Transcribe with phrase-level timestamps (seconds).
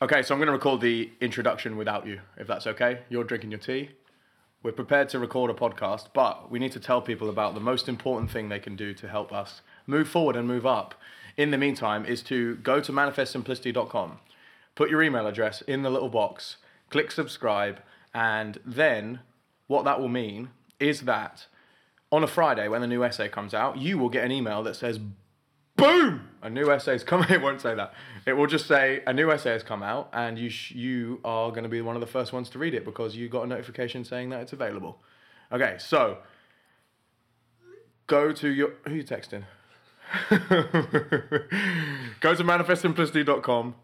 [0.00, 3.00] Okay, so I'm going to record the introduction without you, if that's okay.
[3.08, 3.90] You're drinking your tea.
[4.62, 7.88] We're prepared to record a podcast, but we need to tell people about the most
[7.88, 10.94] important thing they can do to help us move forward and move up.
[11.36, 14.20] In the meantime, is to go to manifestsimplicity.com,
[14.76, 16.58] put your email address in the little box,
[16.90, 17.80] click subscribe,
[18.14, 19.18] and then
[19.66, 21.46] what that will mean is that
[22.12, 24.76] on a Friday when the new essay comes out, you will get an email that
[24.76, 25.00] says,
[25.78, 27.22] boom, a new essay has come.
[27.30, 27.94] It won't say that.
[28.26, 31.50] It will just say a new essay has come out, and you sh- you are
[31.50, 33.46] going to be one of the first ones to read it because you got a
[33.46, 34.98] notification saying that it's available.
[35.50, 36.18] Okay, so
[38.06, 39.44] go to your who you texting?
[42.20, 43.74] go to manifestsimplicity.com.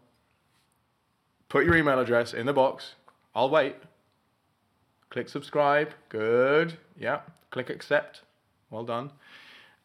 [1.49, 2.95] Put your email address in the box.
[3.33, 3.75] I'll wait.
[5.09, 5.93] Click subscribe.
[6.09, 6.77] Good.
[6.99, 7.21] Yeah.
[7.51, 8.21] Click accept.
[8.69, 9.11] Well done.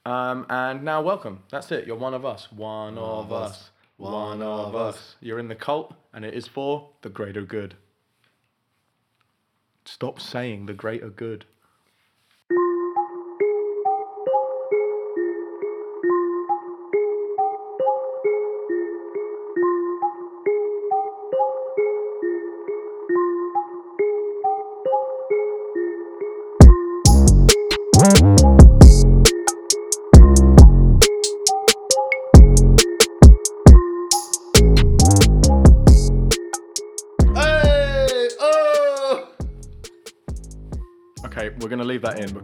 [0.06, 1.40] Um, and now welcome.
[1.50, 1.86] That's it.
[1.86, 2.50] You're one of us.
[2.52, 3.70] One, of, us.
[3.96, 5.16] One of us.
[5.20, 7.74] You're in the cult, and it is for the greater good.
[9.84, 11.44] Stop saying the greater good.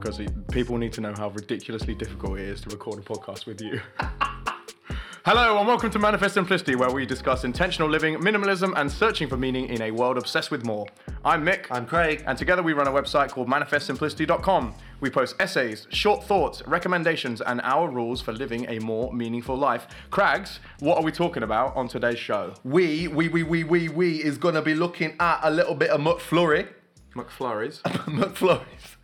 [0.07, 3.45] Because it- people need to know how ridiculously difficult it is to record a podcast
[3.45, 3.81] with you.
[5.25, 9.37] Hello, and welcome to Manifest Simplicity, where we discuss intentional living, minimalism, and searching for
[9.37, 10.87] meaning in a world obsessed with more.
[11.25, 11.67] I'm Nick.
[11.73, 12.23] I'm Craig.
[12.25, 14.75] And together we run a website called manifestsimplicity.com.
[15.01, 19.89] We post essays, short thoughts, recommendations, and our rules for living a more meaningful life.
[20.12, 22.55] Crags, what are we talking about on today's show?
[22.62, 26.01] We, we, we, we, we, we is gonna be looking at a little bit of
[26.01, 26.69] McFlurry.
[27.17, 27.83] McFlurries.
[27.83, 28.95] McFlurries.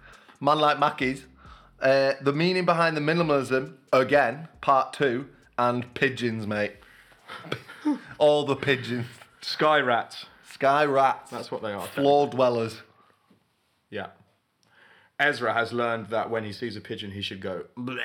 [0.42, 1.24] Man like Mackey's.
[1.80, 6.72] Uh, the meaning behind the minimalism, again, part two, and pigeons, mate.
[8.18, 9.06] All the pigeons.
[9.40, 10.26] Sky rats.
[10.50, 11.30] Sky rats.
[11.30, 11.86] That's what they are.
[11.86, 12.82] Floor dwellers.
[13.88, 14.08] Yeah.
[15.20, 17.66] Ezra has learned that when he sees a pigeon, he should go.
[17.78, 18.02] Bleh.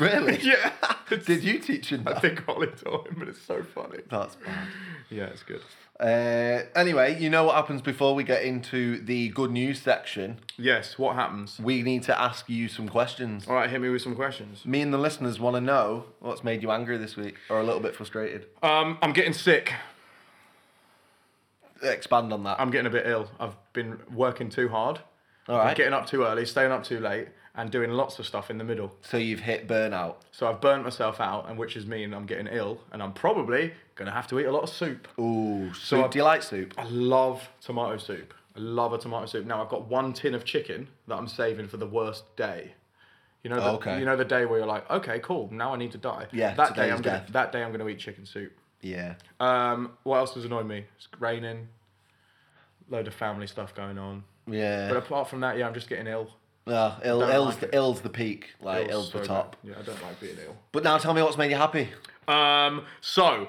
[0.00, 0.38] Really?
[0.42, 0.72] yeah.
[1.10, 2.16] Did you teach him that?
[2.16, 3.98] I think Ollie told him, but it's so funny.
[4.10, 4.68] That's bad.
[5.10, 5.60] Yeah, it's good.
[6.00, 10.38] Uh, anyway, you know what happens before we get into the good news section?
[10.56, 10.96] Yes.
[10.96, 11.58] What happens?
[11.58, 13.48] We need to ask you some questions.
[13.48, 14.64] All right, hit me with some questions.
[14.64, 17.64] Me and the listeners want to know what's made you angry this week or a
[17.64, 18.46] little bit frustrated.
[18.62, 19.72] Um, I'm getting sick.
[21.82, 22.60] Expand on that.
[22.60, 23.30] I'm getting a bit ill.
[23.40, 25.00] I've been working too hard.
[25.48, 28.50] All I'm getting up too early, staying up too late, and doing lots of stuff
[28.50, 28.92] in the middle.
[29.02, 30.14] So you've hit burnout.
[30.30, 33.72] So I've burnt myself out, and which is mean I'm getting ill, and I'm probably
[33.96, 35.08] gonna have to eat a lot of soup.
[35.18, 36.04] Ooh, soup.
[36.04, 36.72] I- Do you like soup?
[36.78, 38.32] I love tomato soup.
[38.56, 39.44] I love a tomato soup.
[39.44, 42.74] Now I've got one tin of chicken that I'm saving for the worst day.
[43.42, 43.98] You know, the, Okay.
[43.98, 46.26] you know the day where you're like, okay, cool, now I need to die.
[46.32, 48.52] Yeah, that day I'm gonna, that day I'm gonna eat chicken soup.
[48.82, 49.14] Yeah.
[49.40, 50.84] Um, what else has annoyed me?
[50.96, 51.68] It's raining.
[52.88, 54.22] Load of family stuff going on.
[54.46, 54.88] Yeah.
[54.88, 56.30] But apart from that, yeah, I'm just getting ill.
[56.68, 58.50] Well, ill, don't ill's, like the, ill's the peak.
[58.60, 59.56] Like, Ill's ill's, so the top.
[59.62, 59.70] bad.
[59.70, 60.56] Yeah, I don't like being ill.
[60.72, 61.88] But now tell me what's made you happy.
[62.28, 63.48] Um, so,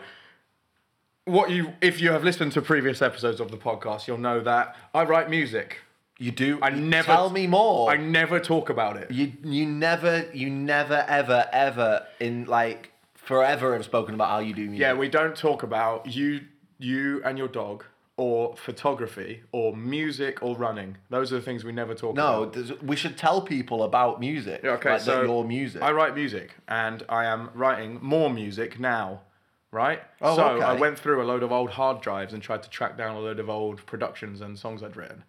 [1.25, 4.75] what you if you have listened to previous episodes of the podcast, you'll know that
[4.93, 5.79] I write music.
[6.17, 6.59] You do.
[6.61, 7.89] I never Tell me more.
[7.91, 9.11] I never talk about it.
[9.11, 14.53] You you never you never ever ever in like forever have spoken about how you
[14.53, 14.79] do music.
[14.79, 16.41] Yeah, we don't talk about you,
[16.77, 17.85] you and your dog,
[18.19, 20.97] or photography, or music, or running.
[21.09, 22.57] Those are the things we never talk No, about.
[22.57, 24.59] No, we should tell people about music.
[24.61, 25.81] Yeah, okay, like, so your music.
[25.81, 29.21] I write music, and I am writing more music now.
[29.71, 30.01] Right?
[30.19, 30.65] Oh, so okay.
[30.65, 33.19] I went through a load of old hard drives and tried to track down a
[33.19, 35.23] load of old productions and songs I'd written.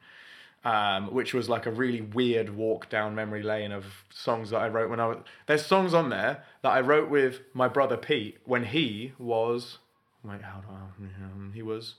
[0.64, 4.68] Um, which was like a really weird walk down memory lane of songs that I
[4.68, 5.18] wrote when I was.
[5.46, 9.78] There's songs on there that I wrote with my brother Pete when he was.
[10.24, 11.24] Wait, how do I?
[11.24, 11.94] um, He was.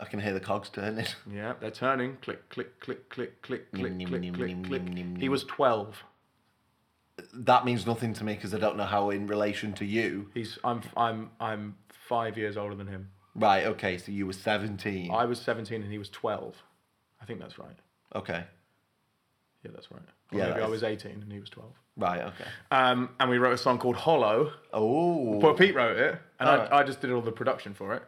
[0.00, 1.06] I can hear the cogs turning.
[1.32, 2.16] Yeah, they're turning.
[2.22, 4.82] Click, click, click, click, click, click, nim, click, nim, click, nim, click.
[4.82, 5.30] nim, nim, He nim.
[5.30, 6.02] was 12.
[7.34, 10.30] that means nothing to me because I don't know how in relation to you.
[10.34, 10.58] He's.
[10.64, 10.80] I'm.
[10.96, 11.30] I'm.
[11.38, 11.76] I'm
[12.08, 13.10] five years older than him.
[13.34, 13.66] Right.
[13.66, 13.98] Okay.
[13.98, 15.10] So you were seventeen.
[15.12, 16.56] I was 17 and he was 12.
[17.20, 17.76] I think that's right.
[18.16, 18.44] Okay.
[19.62, 20.00] Yeah, that's right.
[20.32, 21.70] Or Yeah, maybe that I is- was 18 and he was 12.
[21.98, 22.22] Right.
[22.22, 22.44] Okay.
[22.70, 24.52] Um, and we wrote a song called Hollow.
[24.72, 25.36] Oh.
[25.38, 26.72] Well, Pete wrote it, and Alright.
[26.72, 28.02] I, I just did all the production for it.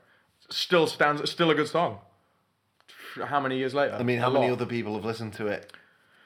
[0.53, 1.29] Still stands.
[1.31, 1.99] Still a good song.
[3.27, 3.95] How many years later?
[3.95, 4.55] I mean, how A many lot.
[4.55, 5.73] other people have listened to it?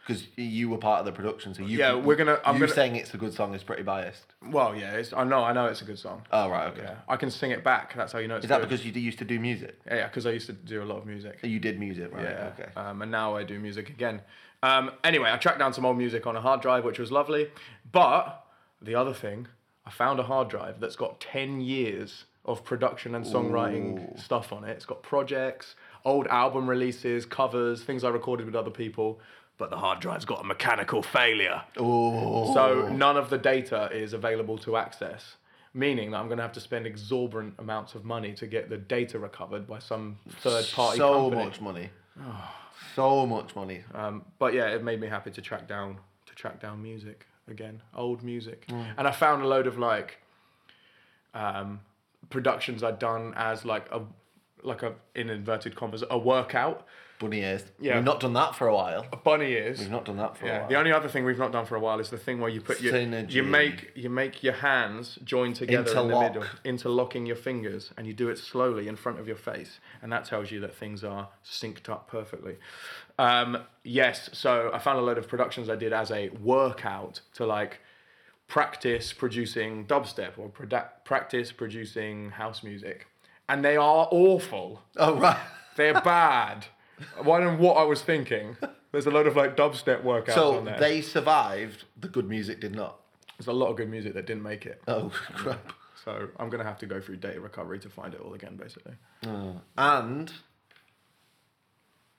[0.07, 1.79] Because you were part of the production, so you.
[1.79, 4.25] Yeah, we're gonna- I'm you gonna- saying it's a good song is pretty biased.
[4.41, 6.25] Well, yeah, it's, I know, I know it's a good song.
[6.31, 6.83] Oh right, okay.
[6.83, 7.93] Yeah, I can sing it back.
[7.97, 8.69] That's how you know it's Is that good.
[8.69, 9.81] because you d- used to do music?
[9.85, 11.41] Yeah, because I used to do a lot of music.
[11.43, 12.23] You did music, right?
[12.23, 12.53] Yeah.
[12.57, 12.71] Okay.
[12.77, 14.23] Um, and now I do music again.
[14.63, 17.51] Um, anyway, I tracked down some old music on a hard drive, which was lovely.
[17.91, 18.47] But
[18.81, 19.49] the other thing,
[19.85, 24.65] I found a hard drive that's got 10 years of production and songwriting stuff on
[24.65, 24.71] it.
[24.71, 29.21] It's got projects, old album releases, covers, things I recorded with other people.
[29.59, 31.63] But the hard drive's got a mechanical failure.
[31.79, 32.53] Oh.
[32.55, 35.37] So none of the data is available to access,
[35.73, 38.77] meaning that I'm going to have to spend exorbitant amounts of money to get the
[38.77, 41.45] data recovered by some third party so company.
[41.45, 41.91] much money.
[42.95, 43.83] so much money.
[43.95, 47.81] Um, but yeah, it made me happy to track down to track down music again,
[47.95, 50.19] old music, and I found a load of like
[51.33, 51.81] um,
[52.31, 54.03] productions I'd done as like a
[54.63, 56.87] like a in inverted commas a workout.
[57.19, 57.65] Bunny ears.
[57.81, 57.95] Yeah.
[57.95, 59.07] We've not done that for a while.
[59.25, 59.79] Bunny ears.
[59.79, 60.69] We've not done that for a while.
[60.69, 62.61] The only other thing we've not done for a while is the thing where you
[62.61, 63.31] put your Synergy.
[63.33, 66.35] you make you make your hands join together in the Interlock.
[66.35, 70.13] middle, interlocking your fingers, and you do it slowly in front of your face, and
[70.13, 72.57] that tells you that things are synced up perfectly.
[73.19, 77.47] Um, yes, so I found a load of productions I did as a workout to
[77.47, 77.81] like
[78.49, 83.07] practice producing dubstep or produ- practice producing house music,
[83.49, 84.83] and they are awful.
[84.97, 85.39] Oh right.
[85.77, 86.67] They're bad.
[87.23, 88.57] One of what I was thinking.
[88.93, 90.79] There's a lot of like dubstep workouts So on there.
[90.79, 91.85] they survived.
[92.01, 93.01] The good music did not.
[93.37, 94.81] There's a lot of good music that didn't make it.
[94.89, 95.73] Oh crap.
[96.03, 98.95] So I'm gonna have to go through data recovery to find it all again, basically.
[99.27, 100.33] Uh, and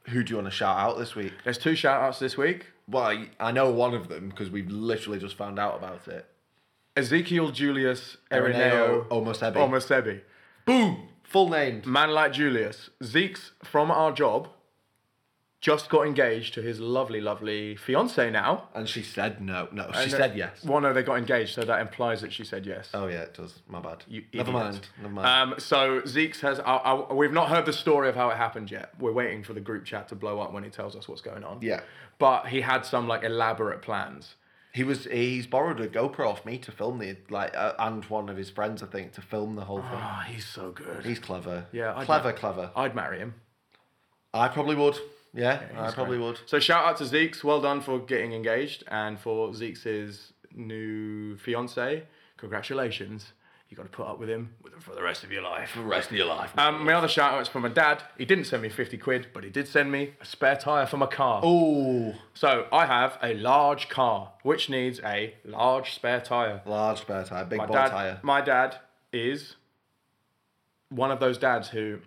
[0.10, 1.34] who do you want to shout out this week?
[1.44, 2.68] There's two shout outs this week.
[2.90, 6.26] Well, I- I know one of them because we've literally just found out about it.
[6.96, 9.54] Ezekiel Julius Ireneo Ireneo Omosebi.
[9.56, 10.22] Omosebi.
[10.66, 11.10] Boom.
[11.24, 11.82] Full name.
[11.86, 12.90] Man like Julius.
[13.04, 14.48] Zeke's from our job
[15.60, 18.70] just got engaged to his lovely, lovely fiance now.
[18.76, 19.68] And she said no.
[19.72, 20.64] No, she And, uh, said yes.
[20.64, 22.90] Well, no, they got engaged, so that implies that she said yes.
[22.94, 23.60] Oh yeah, it does.
[23.68, 24.04] My bad.
[24.08, 24.64] You Never idiot.
[24.64, 24.88] mind.
[25.02, 25.54] Never mind.
[25.54, 26.60] Um, so Zeke's has.
[26.60, 28.94] I, I, we've not heard the story of how it happened yet.
[29.00, 31.44] We're waiting for the group chat to blow up when he tells us what's going
[31.44, 31.60] on.
[31.62, 31.82] yeah.
[32.20, 34.36] But he had some like elaborate plans.
[34.74, 38.30] He was he's borrowed a GoPro off me to film the like uh, and one
[38.30, 39.90] of his friends I think to film the whole thing.
[39.94, 41.04] Oh, he's so good.
[41.04, 41.66] He's clever.
[41.72, 42.70] Yeah, I'd clever, clever.
[42.76, 43.34] I'd marry him.
[44.36, 44.98] I probably would.
[45.34, 46.26] Yeah, I he's probably great.
[46.28, 46.40] would.
[46.46, 47.44] So shout out to Zeke's.
[47.44, 49.86] Well done for getting engaged and for Zeke's
[50.54, 52.04] new fiance.
[52.38, 53.34] Congratulations.
[53.70, 55.72] You got to put up with him for the rest of your life.
[55.72, 56.58] For the rest of your life.
[56.58, 58.02] Um, my other shout out is for my dad.
[58.18, 60.96] He didn't send me 50 quid, but he did send me a spare tyre for
[60.96, 61.42] my car.
[61.44, 66.62] oh, So I have a large car, which needs a large spare tyre.
[66.66, 68.20] large spare tire, big My boy dad, tire.
[68.24, 68.78] my dad
[69.12, 69.58] is
[70.88, 72.00] one of those dads who,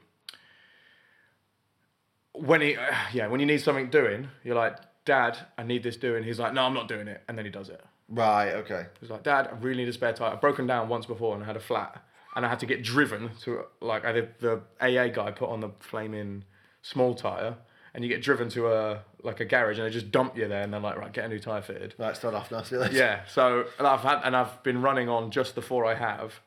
[2.41, 2.77] when he,
[3.13, 6.25] yeah, when you need something doing, you're like, Dad, I need this doing.
[6.25, 7.83] He's like, No, I'm not doing it, and then he does it.
[8.09, 8.51] Right.
[8.53, 8.87] Okay.
[9.01, 10.33] He's like, Dad, I really need a spare tire.
[10.33, 12.03] I've broken down once before and I had a flat,
[12.35, 15.61] and I had to get driven to like I did the AA guy put on
[15.61, 16.45] the flaming
[16.83, 17.57] small tire,
[17.95, 20.63] and you get driven to a like a garage and they just dump you there,
[20.63, 21.95] and they're like, right, get a new tire fitted.
[21.99, 22.67] That's Start off.
[22.67, 22.77] See.
[22.93, 26.41] Yeah, so and I've had and I've been running on just the four I have,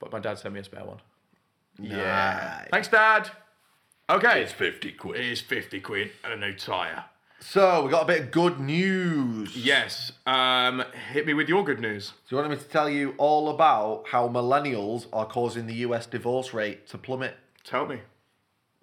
[0.00, 0.98] but my dad sent me a spare one.
[1.78, 2.64] Yeah.
[2.70, 3.30] Thanks, Dad.
[4.08, 5.20] Okay, It's fifty quid.
[5.20, 7.06] it's fifty quid and a new tire.
[7.40, 9.56] So we got a bit of good news.
[9.56, 10.12] Yes.
[10.26, 12.12] Um, hit me with your good news.
[12.28, 16.06] Do you want me to tell you all about how millennials are causing the US
[16.06, 17.34] divorce rate to plummet?
[17.64, 18.00] Tell me.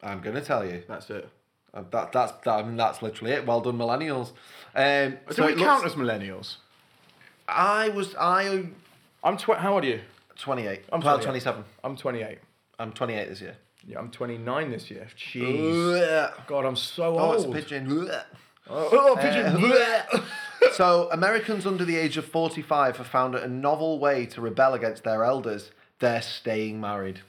[0.02, 0.84] I'm gonna tell you.
[0.88, 1.30] That's it.
[1.74, 3.46] Uh, That that's that, I mean, that's literally it.
[3.46, 4.32] Well done, millennials.
[4.75, 6.56] Um, Do so we it count looks- as millennials?
[7.48, 8.68] I was I
[9.24, 10.01] I'm tw- How old are you?
[10.38, 10.84] 28.
[10.92, 11.24] I'm well, 28.
[11.25, 11.63] 27.
[11.84, 12.39] I'm 28.
[12.77, 13.56] I'm 28 this year.
[13.86, 15.08] Yeah, I'm 29 this year.
[15.18, 16.32] Jeez.
[16.48, 17.36] God, I'm so Oh, old.
[17.36, 18.10] it's a pigeon.
[18.70, 19.72] Oh, oh, pigeon.
[19.72, 20.22] Uh,
[20.72, 25.04] so, Americans under the age of 45 have found a novel way to rebel against
[25.04, 25.72] their elders.
[26.00, 27.22] They're staying married.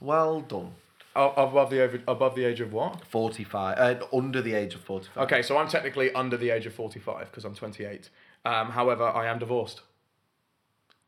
[0.00, 0.72] Well done.
[1.16, 3.06] Oh, above the over, above the age of what?
[3.06, 3.78] 45.
[3.78, 5.24] Uh, under the age of 45.
[5.24, 8.10] Okay, so I'm technically under the age of 45 because I'm 28.
[8.44, 9.82] Um, however, I am divorced.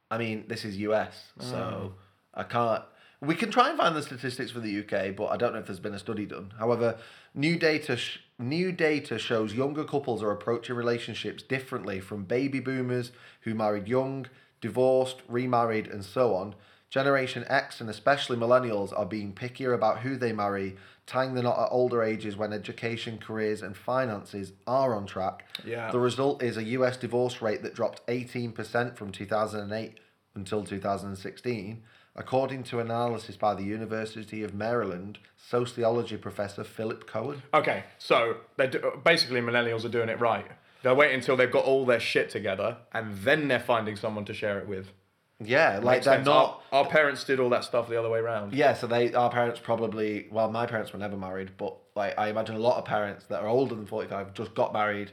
[0.09, 1.93] I mean, this is US, so Oh.
[2.35, 2.85] I can't.
[3.20, 5.66] We can try and find the statistics for the UK, but I don't know if
[5.66, 6.52] there's been a study done.
[6.58, 6.99] However,
[7.35, 13.12] new data sh- new data shows younger couples are approaching relationships differently from baby boomers
[13.42, 14.26] who married young,
[14.61, 16.54] divorced, remarried, and so on.
[16.90, 21.58] Generation X and especially millennials are being pickier about who they marry, tying the knot
[21.58, 25.46] at older ages when education, careers, and finances are on track.
[25.64, 25.90] Yeah.
[25.90, 30.00] The result is a US divorce rate that dropped 18% from 2008
[30.35, 31.82] until 2016
[32.16, 37.42] according to analysis by the University of Maryland sociology professor Philip Cohen.
[37.54, 40.46] Okay, so they do, basically millennials are doing it right.
[40.82, 44.35] They're waiting until they've got all their shit together, and then they're finding someone to
[44.35, 44.92] share it with.
[45.38, 46.26] Yeah, like they're sense.
[46.26, 46.62] not.
[46.73, 48.54] Our, our parents did all that stuff the other way around.
[48.54, 52.28] Yeah, so they our parents probably well, my parents were never married, but like I
[52.28, 55.11] imagine a lot of parents that are older than forty five just got married,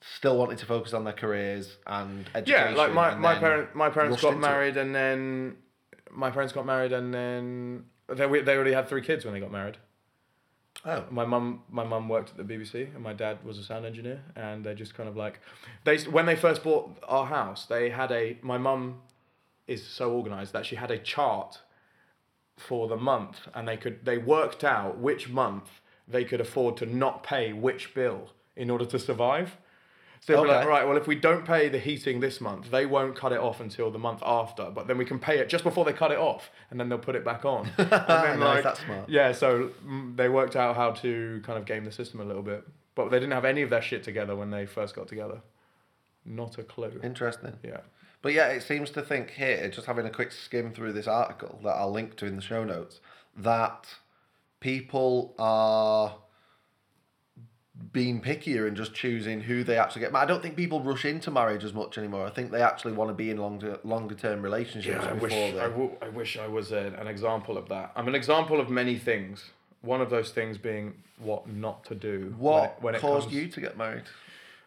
[0.00, 2.74] still wanted to focus on their careers and education.
[2.74, 4.50] Yeah, like my, my parent my parents got into it.
[4.50, 5.56] married and then
[6.12, 9.52] my parents got married and then they they already had three kids when they got
[9.52, 9.78] married.
[10.84, 13.86] Oh, My mum my mum worked at the BBC and my dad was a sound
[13.86, 15.40] engineer and they're just kind of like
[15.84, 19.00] they when they first bought our house they had a my mum
[19.66, 21.60] is so organized that she had a chart
[22.56, 26.86] for the month and they could they worked out which month they could afford to
[26.86, 29.56] not pay which bill in order to survive.
[30.24, 33.16] So were like, right, well, if we don't pay the heating this month, they won't
[33.16, 34.70] cut it off until the month after.
[34.70, 36.98] But then we can pay it just before they cut it off, and then they'll
[36.98, 37.68] put it back on.
[37.78, 39.08] And then, Nice, that's smart.
[39.08, 42.42] Yeah, so mm, they worked out how to kind of game the system a little
[42.42, 42.64] bit.
[42.94, 45.40] But they didn't have any of their shit together when they first got together.
[46.24, 47.00] Not a clue.
[47.02, 47.54] interesting.
[47.64, 47.80] Yeah.
[48.20, 51.58] But yeah, it seems to think here, just having a quick skim through this article
[51.64, 53.00] that I'll link to in the show notes,
[53.36, 53.88] that
[54.60, 56.14] people are
[57.92, 60.14] being pickier and just choosing who they actually get.
[60.14, 62.26] I don't think people rush into marriage as much anymore.
[62.26, 65.20] I think they actually want to be in longer longer term relationships Yeah, I before
[65.28, 65.60] wish they.
[65.60, 67.92] I, w- I wish I was a, an example of that.
[67.96, 69.50] I'm an example of many things.
[69.80, 72.34] One of those things being what not to do.
[72.38, 74.04] what when it, when caused comes- you to get married?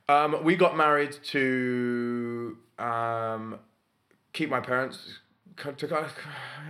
[0.09, 3.57] Um, we got married to um,
[4.33, 5.19] keep my parents
[5.57, 6.15] to kind of-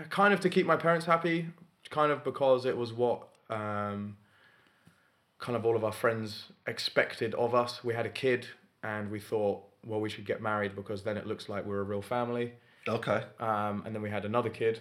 [0.09, 1.47] kind of to keep my parents happy,
[1.89, 4.15] kind of because it was what um,
[5.39, 7.83] kind of all of our friends expected of us.
[7.83, 8.47] We had a kid,
[8.83, 11.83] and we thought, well, we should get married because then it looks like we're a
[11.83, 12.53] real family.
[12.87, 13.23] Okay.
[13.39, 14.79] Um, and then we had another kid,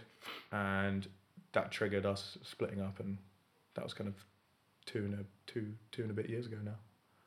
[0.52, 1.06] and
[1.52, 3.18] that triggered us splitting up, and
[3.74, 4.14] that was kind of
[4.86, 6.76] two and a two two and a bit years ago now.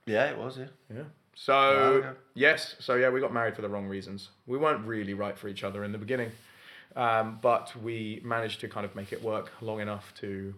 [0.05, 0.67] Yeah, it was, yeah.
[0.93, 1.03] Yeah.
[1.35, 2.17] So okay.
[2.33, 4.29] yes, so yeah, we got married for the wrong reasons.
[4.47, 6.31] We weren't really right for each other in the beginning,
[6.95, 10.55] um, but we managed to kind of make it work long enough to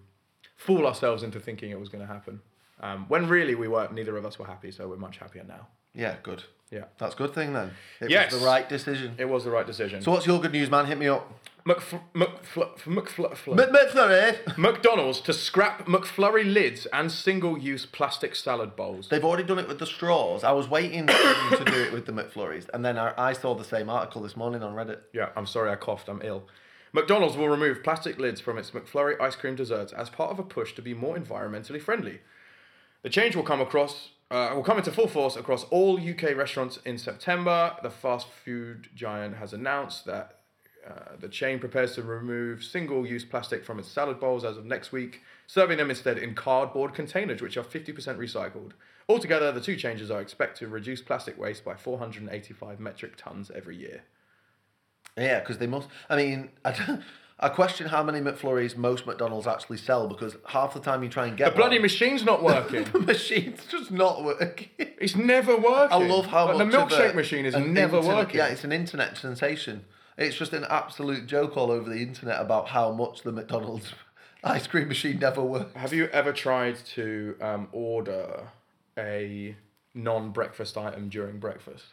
[0.56, 2.42] fool ourselves into thinking it was going to happen.
[2.82, 3.94] Um, when really we weren't.
[3.94, 5.68] Neither of us were happy, so we're much happier now.
[5.94, 6.44] Yeah, good.
[6.72, 7.72] Yeah, That's a good thing then.
[8.00, 8.32] It Yes.
[8.32, 9.16] was the right decision.
[9.18, 10.04] it was the right decision.
[10.04, 10.86] So what's your good news, man?
[10.86, 11.28] Hit me up.
[11.66, 14.58] McF- McFl- McFl- M- McFlurry.
[14.58, 19.10] McDonald's to scrap McFlurry lids and single-use plastic salad bowls.
[19.10, 20.44] They've already done it with the straws.
[20.44, 23.34] I was waiting for them to do it with the McFlurries, and then I, I
[23.34, 25.00] saw the same article this morning on Reddit.
[25.12, 26.44] Yeah, I'm sorry I coughed, I'm ill.
[26.94, 30.44] McDonald's will remove plastic lids from its McFlurry ice cream desserts as part of a
[30.44, 32.20] push to be more environmentally friendly.
[33.04, 36.78] The change will come across uh, will come into full force across all UK restaurants
[36.86, 37.76] in September.
[37.82, 40.40] The fast food giant has announced that
[40.88, 44.92] uh, the chain prepares to remove single-use plastic from its salad bowls as of next
[44.92, 48.72] week, serving them instead in cardboard containers, which are 50% recycled.
[49.08, 53.76] Altogether, the two changes are expected to reduce plastic waste by 485 metric tons every
[53.76, 54.04] year.
[55.18, 55.90] Yeah, because they must.
[56.08, 57.04] I mean, I, don't-
[57.42, 61.26] I question how many McFlurries most McDonald's actually sell because half the time you try
[61.28, 62.84] and get The bloody one, machine's not working.
[62.92, 64.68] the machine's just not working.
[64.78, 65.92] It's never working.
[66.04, 68.38] I love how Like, much the milkshake a- machine is never internet- working.
[68.38, 69.86] Yeah, it's an internet sensation.
[70.18, 73.94] It's just an absolute joke all over the internet about how much the McDonald's
[74.44, 75.74] ice cream machine never works.
[75.78, 78.50] Have you ever tried to um, order
[78.98, 79.56] a
[79.94, 81.86] non-breakfast item during breakfast?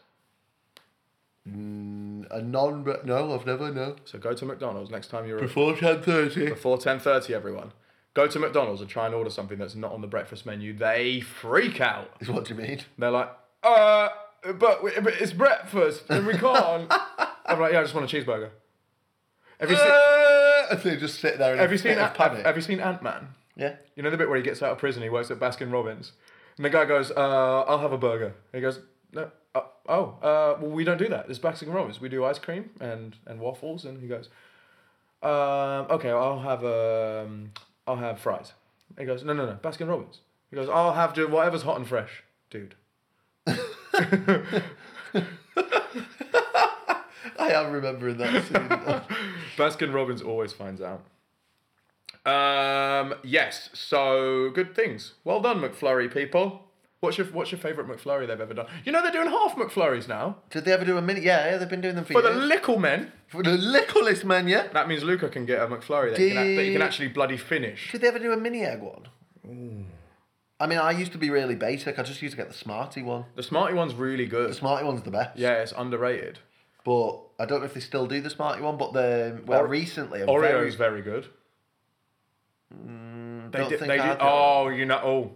[1.46, 3.96] A non, no, I've never no.
[4.04, 6.48] So go to McDonald's next time you're Before ten thirty.
[6.48, 7.34] before ten thirty.
[7.34, 7.72] Everyone,
[8.14, 10.76] go to McDonald's and try and order something that's not on the breakfast menu.
[10.76, 12.10] They freak out.
[12.20, 12.80] Is what do you mean?
[12.98, 13.30] They're like,
[13.62, 14.08] uh,
[14.58, 16.90] but, we- but it's breakfast and we can't.
[17.46, 18.50] I'm like, yeah, I just want a cheeseburger.
[19.60, 19.86] Have you seen?
[19.88, 21.96] Uh, and they just sit there in Have you seen?
[21.96, 22.44] Have, panic.
[22.44, 23.28] have you seen Ant Man?
[23.56, 23.76] yeah.
[23.94, 26.10] You know the bit where he gets out of prison, he works at Baskin Robbins,
[26.56, 28.80] and the guy goes, uh, "I'll have a burger." He goes,
[29.12, 29.30] "No,
[29.88, 31.26] oh, uh, well, we don't do that.
[31.28, 32.00] It's Baskin Robbins.
[32.00, 34.28] We do ice cream and and waffles." And he goes,
[35.22, 37.52] um, "Okay, I'll have um,
[37.86, 38.52] I'll have fries."
[38.98, 41.86] He goes, "No, no, no, Baskin Robbins." He goes, "I'll have to whatever's hot and
[41.86, 42.74] fresh, dude."
[47.38, 48.68] I am remembering that scene.
[49.56, 51.02] Baskin Robbins always finds out.
[52.26, 55.14] Um, yes, so good things.
[55.24, 56.65] Well done, McFlurry people.
[57.06, 58.66] What's your What's your favourite McFlurry they've ever done?
[58.84, 61.20] You know they're doing half McFlurries now Did they ever do a mini?
[61.20, 63.12] Yeah, yeah, they've been doing them for, for the little men.
[63.28, 64.66] for the littlest man, yeah.
[64.72, 67.08] That means Luca can get a McFlurry that, he can, act- that he can actually
[67.08, 67.92] bloody finish.
[67.92, 69.06] Did they ever do a mini egg one?
[70.58, 71.96] I mean, I used to be really basic.
[71.96, 73.26] I just used to get the Smarty one.
[73.36, 74.50] The Smarty one's really good.
[74.50, 74.54] The.
[74.54, 75.38] Smarty one's the best.
[75.38, 76.40] Yeah, it's underrated.
[76.84, 78.78] but I don't know if they still do the Smarty one.
[78.78, 81.28] But the well, recently, I'm Oreo is very, very good.
[82.74, 83.78] Mm, they don't did.
[83.78, 84.18] think They I did.
[84.20, 85.00] Oh, you know.
[85.04, 85.32] Oh,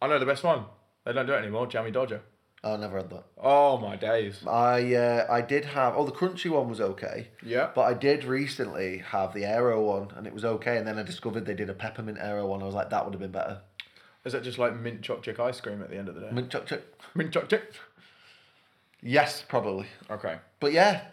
[0.00, 0.64] I know the best one.
[1.04, 1.66] They don't do it anymore.
[1.66, 2.22] Jammy Dodger.
[2.64, 3.24] I never had that.
[3.38, 4.46] Oh my days.
[4.46, 5.96] I uh, I did have.
[5.96, 7.28] Oh, the crunchy one was okay.
[7.44, 7.70] Yeah.
[7.74, 10.76] But I did recently have the Aero one, and it was okay.
[10.76, 12.62] And then I discovered they did a peppermint Aero one.
[12.62, 13.62] I was like, that would have been better.
[14.24, 16.30] Is that just like mint choc chip ice cream at the end of the day?
[16.30, 17.02] Mint choc chip.
[17.16, 17.74] Mint choc chip.
[19.00, 19.86] Yes, probably.
[20.08, 20.36] Okay.
[20.60, 21.06] But yeah,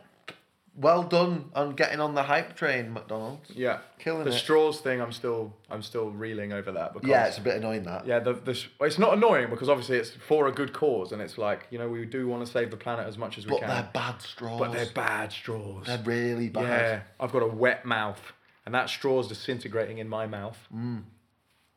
[0.80, 3.50] well done on getting on the hype train, McDonald's.
[3.54, 3.80] Yeah.
[4.00, 4.40] Killing the it.
[4.40, 5.02] straws thing.
[5.02, 5.54] I'm still.
[5.70, 7.10] I'm still reeling over that because.
[7.10, 8.08] Yeah, it's a bit annoying that.
[8.08, 11.38] Yeah, the, the it's not annoying because obviously it's for a good cause and it's
[11.38, 13.60] like you know we do want to save the planet as much as we But
[13.62, 13.70] can.
[13.70, 14.60] they're bad straws.
[14.60, 15.86] but they're bad straws.
[15.86, 16.64] They're really bad.
[16.64, 18.22] yeah, I've got a wet mouth
[18.66, 20.58] and that straw's disintegrating in my mouth.
[20.74, 21.04] Mm.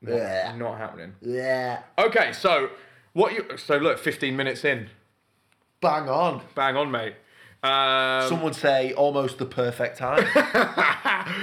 [0.03, 0.55] Not, Yeah.
[0.57, 1.15] not happening.
[1.21, 1.83] Yeah.
[1.99, 2.71] Okay, so
[3.15, 4.89] what you so look, 15 minutes in,
[5.81, 6.43] Bang on.
[6.55, 7.15] bang on, mate.
[7.63, 10.27] Um, Some would say almost the perfect time.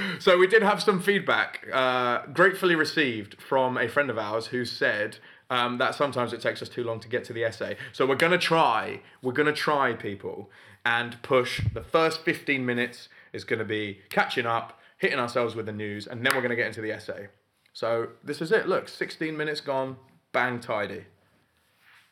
[0.20, 4.66] so we did have some feedback, uh, gratefully received from a friend of ours who
[4.66, 5.16] said
[5.48, 7.76] um, that sometimes it takes us too long to get to the essay.
[7.92, 10.50] So we're gonna try, we're gonna try people
[10.84, 11.62] and push.
[11.72, 16.24] The first 15 minutes is gonna be catching up, hitting ourselves with the news, and
[16.24, 17.28] then we're gonna get into the essay.
[17.72, 18.68] So this is it.
[18.68, 19.96] Look, 16 minutes gone,
[20.32, 21.06] bang tidy.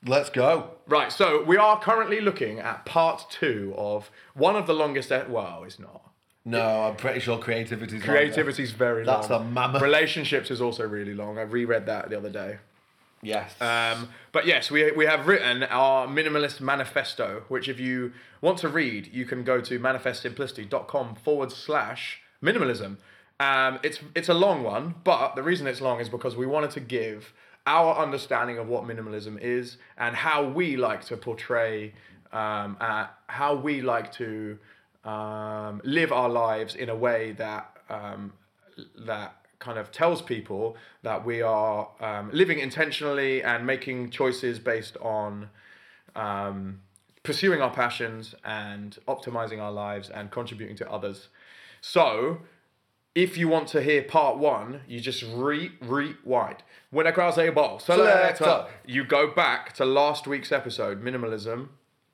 [0.07, 0.71] Let's go.
[0.87, 5.11] Right, so we are currently looking at part two of one of the longest.
[5.11, 6.03] E- well, it's not.
[6.45, 9.21] No, I'm pretty sure creativity's Creativity is very long.
[9.21, 9.83] That's a mammoth.
[9.83, 11.37] Relationships is also really long.
[11.37, 12.59] I reread that the other day.
[13.23, 13.61] Yes.
[13.61, 18.69] Um, but yes, we, we have written our minimalist manifesto, which if you want to
[18.69, 22.97] read, you can go to manifestsimplicity.com forward slash minimalism.
[23.41, 26.71] Um, it's, it's a long one, but the reason it's long is because we wanted
[26.73, 27.35] to give
[27.67, 31.95] our understanding of what minimalism is and how we like to portray,
[32.33, 34.59] um, uh, how we like to
[35.05, 38.33] um, live our lives in a way that um,
[39.07, 44.97] that kind of tells people that we are um, living intentionally and making choices based
[44.99, 45.51] on
[46.15, 46.81] um,
[47.23, 51.29] pursuing our passions and optimizing our lives and contributing to others.
[51.81, 52.39] So,
[53.19, 56.63] if you want to hear part one, you just re rewind.
[56.91, 58.73] When I cross a ball, selector, Selector.
[58.87, 61.71] you go back to last week's episode, minimalism,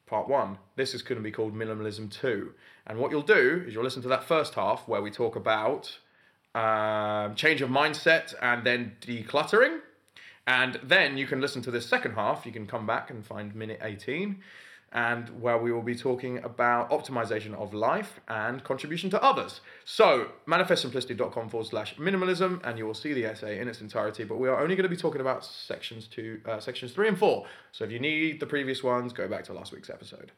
[0.06, 0.56] part one.
[0.76, 2.54] This is going to be called minimalism two.
[2.86, 5.98] And what you'll do is you'll listen to that first half where we talk about
[6.54, 9.80] um, change of mindset and then decluttering.
[10.46, 12.46] And then you can listen to this second half.
[12.46, 14.40] You can come back and find minute 18,
[14.94, 19.60] and where we will be talking about optimization of life and contribution to others.
[19.84, 24.22] So, manifestsimplicity.com forward slash minimalism, and you will see the essay in its entirety.
[24.22, 27.18] But we are only going to be talking about sections two, uh, sections three and
[27.18, 27.46] four.
[27.72, 30.30] So, if you need the previous ones, go back to last week's episode.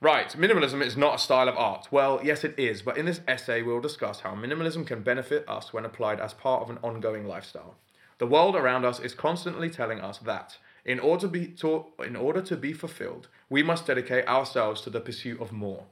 [0.00, 1.86] Right, minimalism is not a style of art.
[1.92, 5.72] Well, yes, it is, but in this essay, we'll discuss how minimalism can benefit us
[5.72, 7.76] when applied as part of an ongoing lifestyle.
[8.18, 12.16] The world around us is constantly telling us that, in order to be, to, in
[12.16, 15.84] order to be fulfilled, we must dedicate ourselves to the pursuit of more.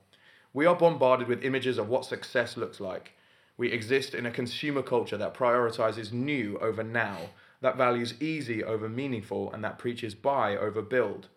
[0.53, 3.13] We are bombarded with images of what success looks like.
[3.57, 8.89] We exist in a consumer culture that prioritizes new over now, that values easy over
[8.89, 11.29] meaningful, and that preaches buy over build.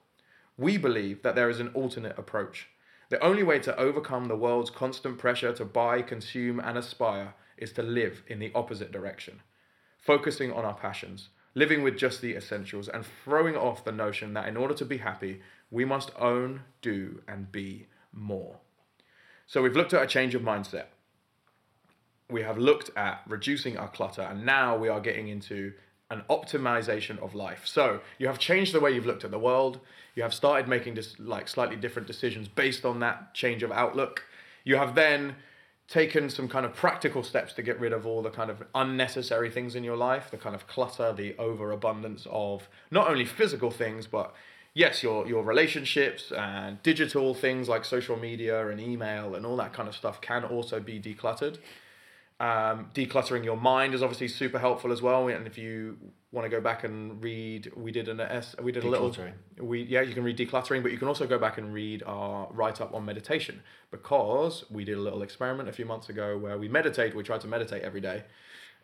[0.58, 2.70] We believe that there is an alternate approach.
[3.10, 7.72] The only way to overcome the world's constant pressure to buy, consume, and aspire is
[7.74, 9.42] to live in the opposite direction,
[10.00, 14.48] focusing on our passions, living with just the essentials, and throwing off the notion that
[14.48, 18.58] in order to be happy, we must own, do, and be more.
[19.48, 20.86] So we've looked at a change of mindset.
[22.30, 25.74] We have looked at reducing our clutter, and now we are getting into
[26.10, 27.64] an optimization of life.
[27.66, 29.80] So you have changed the way you've looked at the world.
[30.16, 34.24] You have started making just like slightly different decisions based on that change of outlook.
[34.64, 35.36] You have then
[35.94, 39.52] taken some kind of practical steps to get rid of all the kind of unnecessary
[39.52, 44.08] things in your life, the kind of clutter, the overabundance of not only physical things,
[44.08, 44.34] but
[44.74, 49.72] yes, your your relationships and digital things like social media and email and all that
[49.72, 51.60] kind of stuff can also be decluttered.
[52.44, 55.30] Um, decluttering your mind is obviously super helpful as well.
[55.30, 55.98] And if you
[56.34, 59.16] want to go back and read, we did an S, we did a little,
[59.62, 62.50] we yeah, you can read decluttering, but you can also go back and read our
[62.52, 66.58] write up on meditation because we did a little experiment a few months ago where
[66.58, 67.16] we meditate.
[67.16, 68.24] We tried to meditate every day.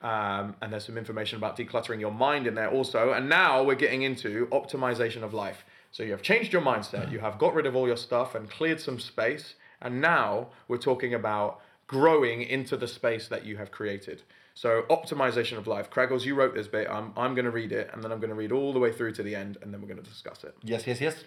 [0.01, 3.11] Um, and there's some information about decluttering your mind in there also.
[3.11, 5.65] And now we're getting into optimization of life.
[5.91, 8.49] So you have changed your mindset, you have got rid of all your stuff and
[8.49, 9.55] cleared some space.
[9.81, 14.21] And now we're talking about growing into the space that you have created.
[14.53, 15.89] So optimization of life.
[15.89, 16.87] Kraggles, you wrote this bit.
[16.87, 18.91] I'm, I'm going to read it and then I'm going to read all the way
[18.91, 20.55] through to the end and then we're going to discuss it.
[20.63, 21.23] yes, yes, yes.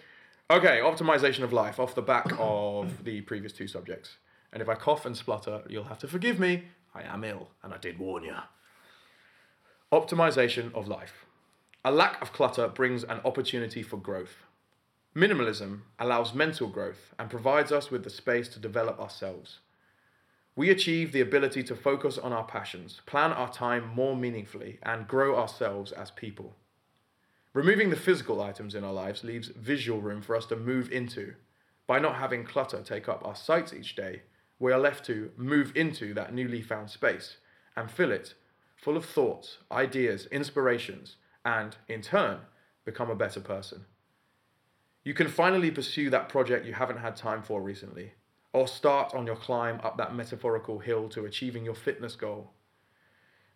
[0.49, 4.15] Okay, optimization of life off the back of the previous two subjects.
[4.53, 6.63] And if I cough and splutter, you'll have to forgive me.
[6.95, 8.35] I am ill, and I did warn you.
[9.91, 11.25] Optimization of life.
[11.83, 14.43] A lack of clutter brings an opportunity for growth.
[15.13, 19.59] Minimalism allows mental growth and provides us with the space to develop ourselves.
[20.55, 25.07] We achieve the ability to focus on our passions, plan our time more meaningfully, and
[25.07, 26.55] grow ourselves as people.
[27.53, 31.33] Removing the physical items in our lives leaves visual room for us to move into.
[31.87, 34.23] By not having clutter take up our sights each day,
[34.59, 37.37] we are left to move into that newly found space
[37.75, 38.35] and fill it
[38.75, 42.39] full of thoughts, ideas, inspirations, and, in turn,
[42.85, 43.85] become a better person.
[45.03, 48.13] You can finally pursue that project you haven't had time for recently,
[48.53, 52.51] or start on your climb up that metaphorical hill to achieving your fitness goal.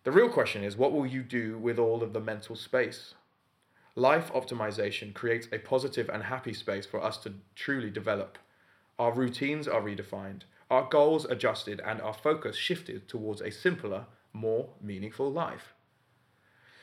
[0.04, 3.14] The real question is what will you do with all of the mental space?
[3.94, 8.38] Life optimization creates a positive and happy space for us to truly develop.
[8.98, 14.70] Our routines are redefined, our goals adjusted, and our focus shifted towards a simpler, more
[14.80, 15.74] meaningful life.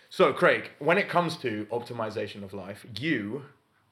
[0.09, 3.43] So, Craig, when it comes to optimization of life, you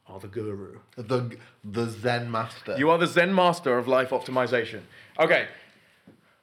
[0.07, 0.79] are the guru.
[0.95, 2.75] The the Zen master.
[2.77, 4.81] You are the Zen master of life optimization.
[5.19, 5.47] Okay,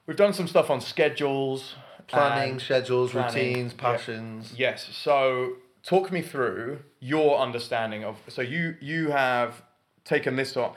[0.07, 1.75] we've done some stuff on schedules,
[2.07, 3.81] planning, schedules, planning, routines, yeah.
[3.81, 4.53] passions.
[4.57, 4.89] Yes.
[4.91, 8.17] So talk me through your understanding of.
[8.27, 9.61] So you you have
[10.03, 10.73] taken this on.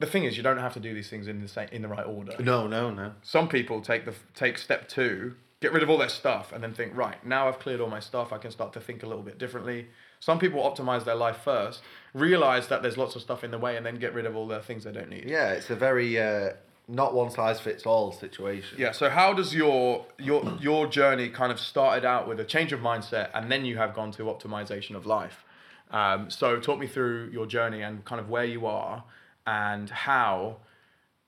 [0.00, 1.88] The thing is, you don't have to do these things in the same in the
[1.88, 2.34] right order.
[2.40, 3.12] No, no, no.
[3.22, 6.74] Some people take the take step two, get rid of all their stuff, and then
[6.74, 9.22] think, right now I've cleared all my stuff, I can start to think a little
[9.22, 9.88] bit differently.
[10.24, 11.82] Some people optimize their life first,
[12.14, 14.48] realize that there's lots of stuff in the way, and then get rid of all
[14.48, 15.26] the things they don't need.
[15.28, 16.54] Yeah, it's a very uh,
[16.88, 18.78] not one size fits all situation.
[18.78, 18.92] Yeah.
[18.92, 22.80] So how does your your your journey kind of started out with a change of
[22.80, 25.44] mindset, and then you have gone to optimization of life?
[25.90, 29.04] Um, so talk me through your journey and kind of where you are,
[29.46, 30.56] and how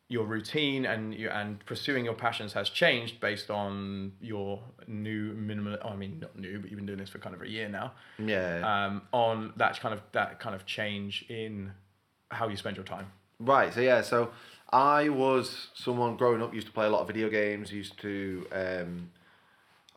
[0.08, 5.76] your routine and you, and pursuing your passions has changed based on your new minimal.
[5.84, 7.92] I mean, not new, but you've been doing this for kind of a year now.
[8.18, 8.86] Yeah.
[8.86, 11.72] Um, on that kind of that kind of change in
[12.30, 13.06] how you spend your time.
[13.40, 13.74] Right.
[13.74, 14.02] So yeah.
[14.02, 14.30] So
[14.72, 17.72] I was someone growing up used to play a lot of video games.
[17.72, 18.46] Used to.
[18.52, 19.10] Um,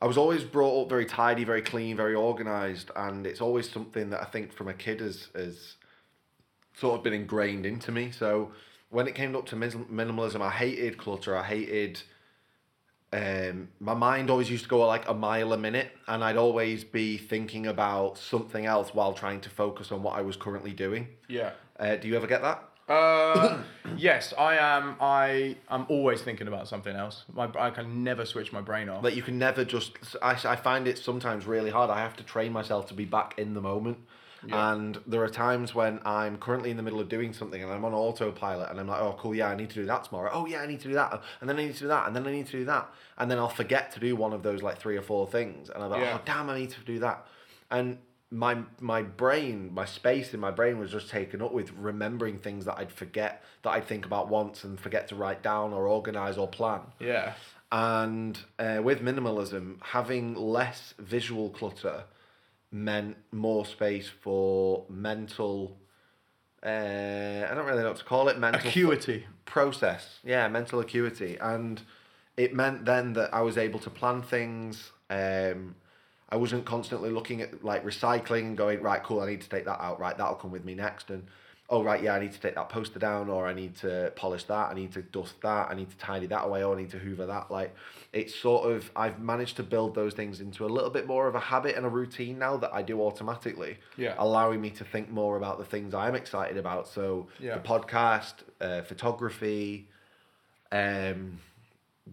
[0.02, 4.10] I was always brought up very tidy, very clean, very organized, and it's always something
[4.12, 5.76] that I think from a kid has has
[6.76, 8.10] sort of been ingrained into me.
[8.12, 8.52] So
[8.89, 11.36] when it came up to minimalism, I hated clutter.
[11.38, 12.02] I hated.
[13.12, 16.84] Um, my mind always used to go like a mile a minute, and I'd always
[16.84, 21.08] be thinking about something else while trying to focus on what I was currently doing.
[21.28, 21.52] Yeah.
[21.80, 22.63] Uh, do you ever get that?
[22.89, 23.62] Uh,
[23.97, 24.95] yes, I am.
[24.99, 27.25] I am always thinking about something else.
[27.32, 29.04] My I can never switch my brain off.
[29.04, 29.91] Like you can never just.
[30.21, 31.91] I, I find it sometimes really hard.
[31.91, 33.99] I have to train myself to be back in the moment.
[34.47, 34.71] Yeah.
[34.73, 37.84] And there are times when I'm currently in the middle of doing something and I'm
[37.84, 40.30] on autopilot and I'm like, oh, cool, yeah, I need to do that tomorrow.
[40.34, 41.21] Oh, yeah, I need to do that.
[41.41, 42.08] And then I need to do that.
[42.08, 42.89] And then I need to do that.
[43.17, 45.69] And then I'll forget to do one of those like three or four things.
[45.69, 46.17] And I'm like, Yeah.
[46.17, 47.25] oh, damn, I need to do that.
[47.69, 47.97] And
[48.32, 52.63] my my brain, my space in my brain was just taken up with remembering things
[52.65, 56.38] that I'd forget, that I'd think about once and forget to write down or organize
[56.38, 56.82] or plan.
[56.99, 57.34] yeah.
[57.71, 62.04] And uh, with minimalism, having less visual clutter
[62.71, 65.77] meant more space for mental.
[66.63, 68.38] Uh, I don't really know what to call it.
[68.38, 69.25] Mental Acuity.
[69.45, 70.19] process.
[70.23, 71.82] Yeah, mental acuity, and
[72.38, 74.91] it meant then that I was able to plan things.
[75.10, 75.75] Um,
[76.29, 79.21] I wasn't constantly looking at like recycling and going right, cool.
[79.21, 79.99] I need to take that out.
[79.99, 81.10] Right, that'll come with me next.
[81.10, 81.27] And
[81.71, 84.43] oh right, yeah, I need to take that poster down, or I need to polish
[84.45, 84.71] that.
[84.71, 85.69] I need to dust that.
[85.69, 87.51] I need to tidy that away, or I need to hoover that.
[87.51, 87.75] Like
[88.12, 91.36] it's sort of I've managed to build those things into a little bit more of
[91.36, 93.77] a habit and a routine now that I do automatically.
[93.97, 94.15] Yeah.
[94.17, 96.88] Allowing me to think more about the things I'm excited about.
[96.88, 97.55] So Yeah.
[97.60, 99.88] the podcast, uh, photography,
[100.71, 101.39] um,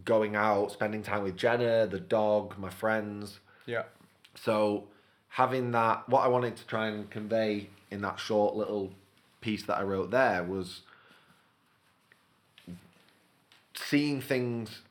[0.05, 3.41] going out, spending time with Jenna, the dog, my friends.
[3.65, 3.85] Yeah.
[4.35, 4.89] So
[5.29, 8.93] having that, what I wanted to try and convey in that short little
[9.41, 10.83] piece that I wrote there was
[13.75, 14.83] seeing things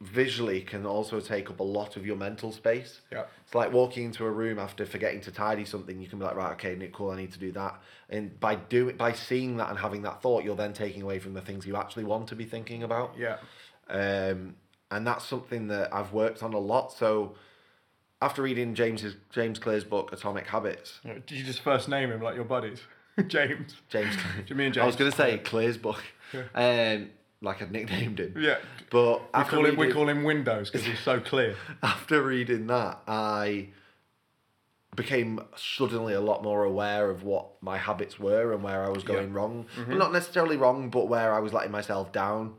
[0.00, 3.00] visually can also take up a lot of your mental space.
[3.10, 3.24] Yeah.
[3.44, 6.00] It's like walking into a room after forgetting to tidy something.
[6.00, 7.80] You can be like, right, okay, Nick, cool, I need to do that.
[8.10, 11.32] And by doing, by seeing that and having that thought, you're then taking away from
[11.32, 13.14] the things you actually want to be thinking about.
[13.18, 13.36] Yeah.
[13.88, 14.56] Um,
[14.90, 16.92] and that's something that I've worked on a lot.
[16.92, 17.34] So
[18.20, 22.34] after reading James's James Clear's book Atomic Habits, Did you just first name him like
[22.34, 22.80] your buddies?
[23.28, 23.76] James.
[23.88, 24.14] James,
[24.46, 24.82] Jimmy and James.
[24.82, 26.02] I was going to say Clear's book,
[26.54, 28.34] um, like I'd nicknamed him.
[28.38, 28.58] Yeah.
[28.90, 31.56] But We after call him we call him Windows because he's so clear.
[31.82, 33.68] after reading that, I
[34.94, 39.02] became suddenly a lot more aware of what my habits were and where I was
[39.02, 39.66] going wrong.
[39.76, 42.54] But not necessarily wrong, but where I was letting myself down.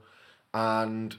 [0.53, 1.15] And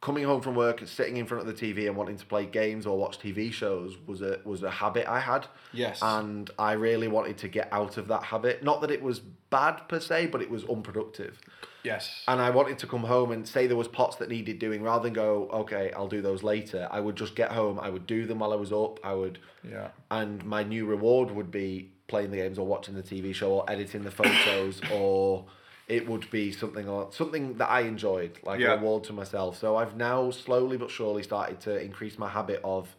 [0.00, 2.46] coming home from work and sitting in front of the TV and wanting to play
[2.46, 5.46] games or watch TV shows was a was a habit I had.
[5.72, 6.00] Yes.
[6.02, 8.62] And I really wanted to get out of that habit.
[8.62, 11.40] Not that it was bad per se, but it was unproductive.
[11.82, 12.22] Yes.
[12.28, 15.04] And I wanted to come home and say there was pots that needed doing rather
[15.04, 16.86] than go, okay, I'll do those later.
[16.90, 19.00] I would just get home, I would do them while I was up.
[19.04, 19.88] I would Yeah.
[20.10, 23.70] and my new reward would be playing the games or watching the TV show or
[23.70, 25.44] editing the photos or
[25.88, 28.72] it would be something or something that I enjoyed, like Yeah.
[28.72, 29.56] a reward to myself.
[29.58, 32.94] So I've now slowly but surely started to increase my habit of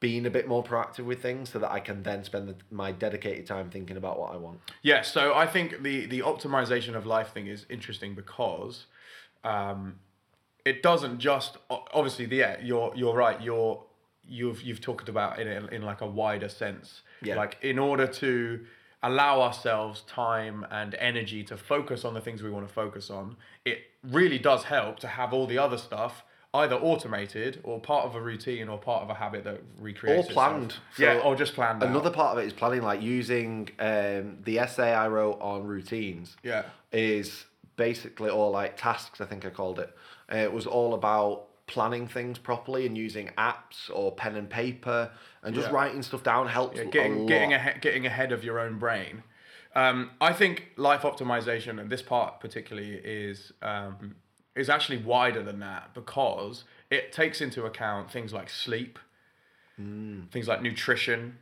[0.00, 2.92] being a bit more proactive with things so that I can then spend the, my
[2.92, 4.60] dedicated time thinking about what I want.
[4.82, 8.86] Yeah, so I think the the optimization of life thing is interesting because
[9.44, 9.98] um,
[10.64, 13.82] it doesn't just obviously the yeah you're you're right you're
[14.24, 17.36] you've you've talked about it in, in like a wider sense Yeah.
[17.36, 18.66] like in order to
[19.02, 23.36] allow ourselves time and energy to focus on the things we want to focus on
[23.64, 28.14] it really does help to have all the other stuff either automated or part of
[28.14, 30.74] a routine or part of a habit that recreates Or planned.
[30.98, 31.88] yeah or just planned out.
[31.90, 36.36] Another part of it is planning, like using um, the essay I wrote on routines.
[36.42, 36.64] Yeah.
[36.90, 37.44] Is
[37.76, 39.20] basically all like tasks.
[39.20, 39.94] I think I called it.
[40.32, 45.10] Uh, it was all about planning things properly and using apps or pen and paper
[45.42, 45.74] and just Yeah.
[45.74, 47.28] writing stuff down helps Yeah, a getting lot.
[47.28, 49.22] getting ahead, getting ahead of your own brain.
[49.76, 54.16] Um, I think life optimization, and this part particularly, is um,
[54.56, 58.98] is actually wider than that because it takes into account things like sleep,
[59.80, 60.28] Mm.
[60.32, 61.38] things like nutrition,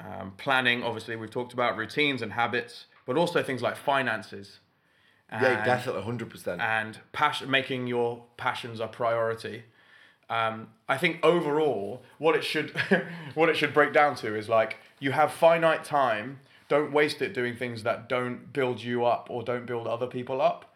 [0.00, 0.82] um, planning.
[0.82, 4.60] Obviously, we've talked about routines and habits, but also things like finances.
[5.32, 6.60] Yeah, definitely, hundred percent.
[6.60, 9.64] and passion, making your passions a priority.
[10.30, 12.70] Um, I think overall, what it should
[13.34, 16.40] what it should break down to is like you have finite time.
[16.68, 20.40] Don't waste it doing things that don't build you up or don't build other people
[20.40, 20.74] up.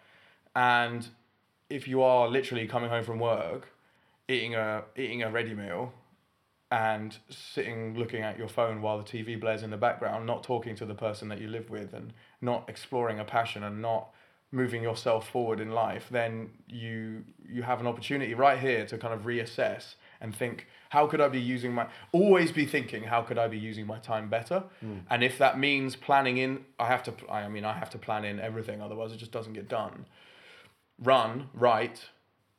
[0.54, 1.08] And
[1.70, 3.68] if you are literally coming home from work,
[4.28, 5.92] eating a eating a ready meal,
[6.70, 10.74] and sitting looking at your phone while the TV blares in the background, not talking
[10.76, 14.10] to the person that you live with, and not exploring a passion and not
[14.50, 19.14] moving yourself forward in life, then you you have an opportunity right here to kind
[19.14, 23.38] of reassess and think how could I be using my always be thinking how could
[23.38, 24.64] I be using my time better?
[25.10, 28.24] And if that means planning in I have to I mean I have to plan
[28.24, 30.06] in everything otherwise it just doesn't get done.
[30.98, 32.06] Run write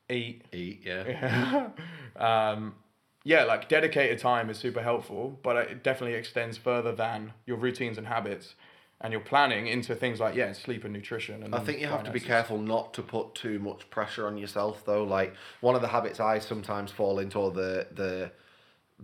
[0.09, 0.43] eat.
[0.51, 1.69] Eat, yeah.
[2.15, 2.75] um,
[3.23, 7.97] yeah, like dedicated time is super helpful, but it definitely extends further than your routines
[7.97, 8.55] and habits
[9.01, 11.43] and your planning into things like yeah, sleep and nutrition.
[11.43, 14.37] And I think you have to be careful not to put too much pressure on
[14.37, 15.03] yourself, though.
[15.03, 18.31] Like one of the habits I sometimes fall into, or the the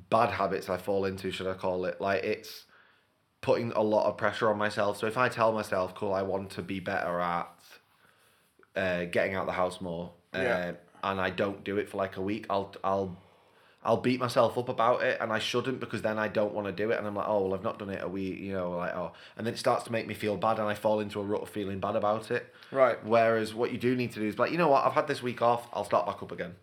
[0.10, 2.02] bad habits I fall into, should I call it?
[2.02, 2.66] Like it's
[3.42, 4.98] putting a lot of pressure on myself.
[4.98, 7.48] So if I tell myself, "Cool, I want to be better at
[8.76, 10.72] uh, getting out the house more," uh, Yeah.
[11.04, 13.18] and I don't do it for like a week, I'll I'll
[13.86, 16.74] I'll beat myself up about it, and I shouldn't because then I don't want to
[16.74, 18.72] do it, and I'm like, oh well, I've not done it a week, you know,
[18.72, 21.20] like oh, and then it starts to make me feel bad, and I fall into
[21.20, 22.52] a rut of feeling bad about it.
[22.72, 22.98] Right.
[23.06, 25.22] Whereas what you do need to do is like, you know what, I've had this
[25.22, 26.56] week off, I'll start back up again.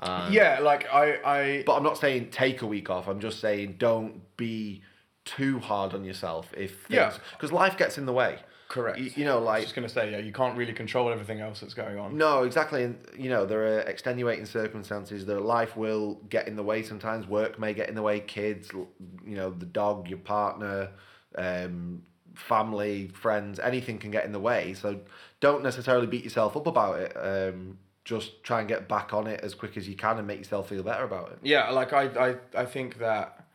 [0.00, 3.06] Um, Yeah, like I, I But I'm not saying take a week off.
[3.06, 4.82] I'm just saying don't be
[5.26, 7.12] too hard on yourself if Yeah.
[7.32, 8.38] because life gets in the way.
[8.70, 8.98] Correct.
[8.98, 11.40] You, you know, I was like just gonna say yeah, you can't really control everything
[11.40, 12.16] else that's going on.
[12.16, 12.84] No, exactly.
[12.84, 15.26] And you know, there are extenuating circumstances.
[15.26, 17.26] That life will get in the way sometimes.
[17.26, 18.20] Work may get in the way.
[18.20, 20.90] Kids, you know, the dog, your partner,
[21.36, 22.02] um,
[22.34, 24.72] family, friends, anything can get in the way.
[24.74, 25.00] So
[25.40, 27.12] don't necessarily beat yourself up about it.
[27.16, 30.38] Um, just try and get back on it as quick as you can and make
[30.38, 31.38] yourself feel better about it.
[31.42, 33.46] Yeah, like I, I, I think that.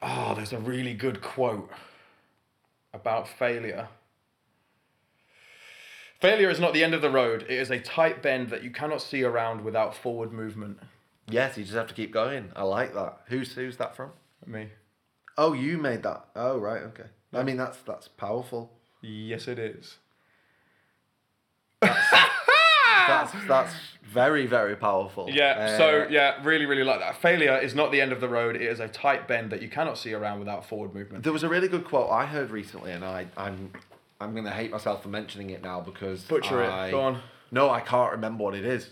[0.00, 1.70] Oh, there's a really good quote
[2.92, 3.88] about failure.
[6.20, 7.42] Failure is not the end of the road.
[7.42, 10.78] It is a tight bend that you cannot see around without forward movement.
[11.30, 12.50] Yes, you just have to keep going.
[12.56, 13.20] I like that.
[13.26, 14.10] Who's who's that from?
[14.46, 14.68] Me.
[15.36, 16.24] Oh, you made that.
[16.34, 16.82] Oh, right.
[16.82, 17.04] Okay.
[17.32, 18.72] I mean, that's that's powerful.
[19.00, 19.98] Yes, it is.
[21.80, 25.28] That's that's very very powerful.
[25.30, 27.20] Yeah, Uh, so yeah, really, really like that.
[27.20, 28.56] Failure is not the end of the road.
[28.56, 31.22] It is a tight bend that you cannot see around without forward movement.
[31.22, 33.70] There was a really good quote I heard recently, and I, I'm
[34.20, 36.90] I'm gonna hate myself for mentioning it now because Butcher it.
[36.90, 37.20] Go on.
[37.50, 38.90] No, I can't remember what it is.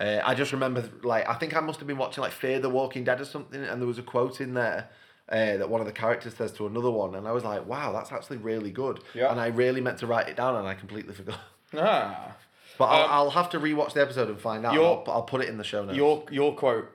[0.00, 2.68] Uh, I just remember like I think I must have been watching like Fear the
[2.70, 4.88] Walking Dead or something, and there was a quote in there.
[5.30, 7.92] Uh, that one of the characters says to another one, and I was like, "Wow,
[7.92, 9.30] that's actually really good." Yeah.
[9.30, 11.38] And I really meant to write it down, and I completely forgot.
[11.76, 12.34] Ah.
[12.78, 14.72] But I'll, Um, I'll have to rewatch the episode and find out.
[14.72, 15.98] your- I'll, I'll put it in the show notes.
[15.98, 16.88] Your your quote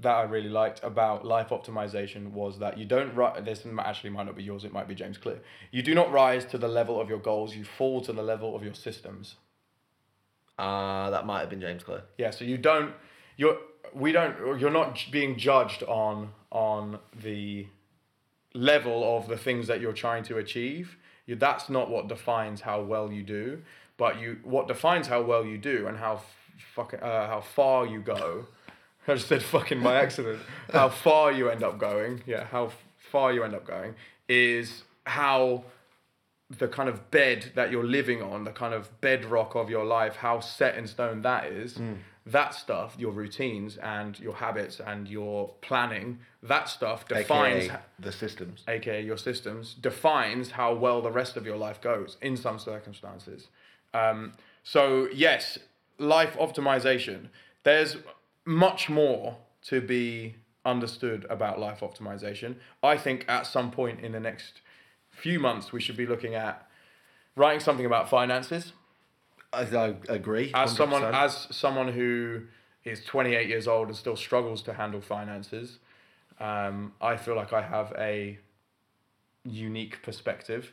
[0.00, 4.26] that I really liked about life optimization was that you don't ri- this actually might
[4.26, 5.40] not be yours it might be James Clear.
[5.72, 8.54] You do not rise to the level of your goals you fall to the level
[8.54, 9.36] of your systems.
[10.58, 12.02] Uh, that might have been James Clear.
[12.16, 12.92] yeah so you don't
[13.36, 13.58] you're
[13.92, 17.66] we don't you're not being judged on on the
[18.54, 20.96] level of the things that you're trying to achieve.
[21.26, 23.62] You, that's not what defines how well you do
[23.98, 26.22] but you what defines how well you do and how
[26.74, 28.46] fucking uh, how far you go
[29.08, 30.40] I just said fucking by accident
[30.72, 32.72] how far you end up going yeah how
[33.10, 33.94] far you end up going
[34.28, 35.64] is how
[36.50, 40.16] the kind of bed that you're living on, the kind of bedrock of your life,
[40.16, 41.78] how set in stone that is,
[42.24, 48.12] that stuff, your routines and your habits and your planning, that stuff defines, AKA the
[48.12, 48.64] systems.
[48.66, 53.48] aka your systems, defines how well the rest of your life goes in some circumstances.
[53.92, 55.58] Um, so, yes,
[55.98, 57.28] life optimization.
[57.64, 57.96] There's
[58.48, 60.34] much more to be
[60.64, 62.56] understood about life optimization.
[62.82, 64.62] I think at some point in the next
[65.10, 66.66] few months, we should be looking at
[67.36, 68.72] writing something about finances.
[69.52, 70.50] I, I agree.
[70.54, 72.42] As someone, as someone who
[72.84, 75.78] is 28 years old and still struggles to handle finances,
[76.40, 78.38] um, I feel like I have a
[79.44, 80.72] unique perspective.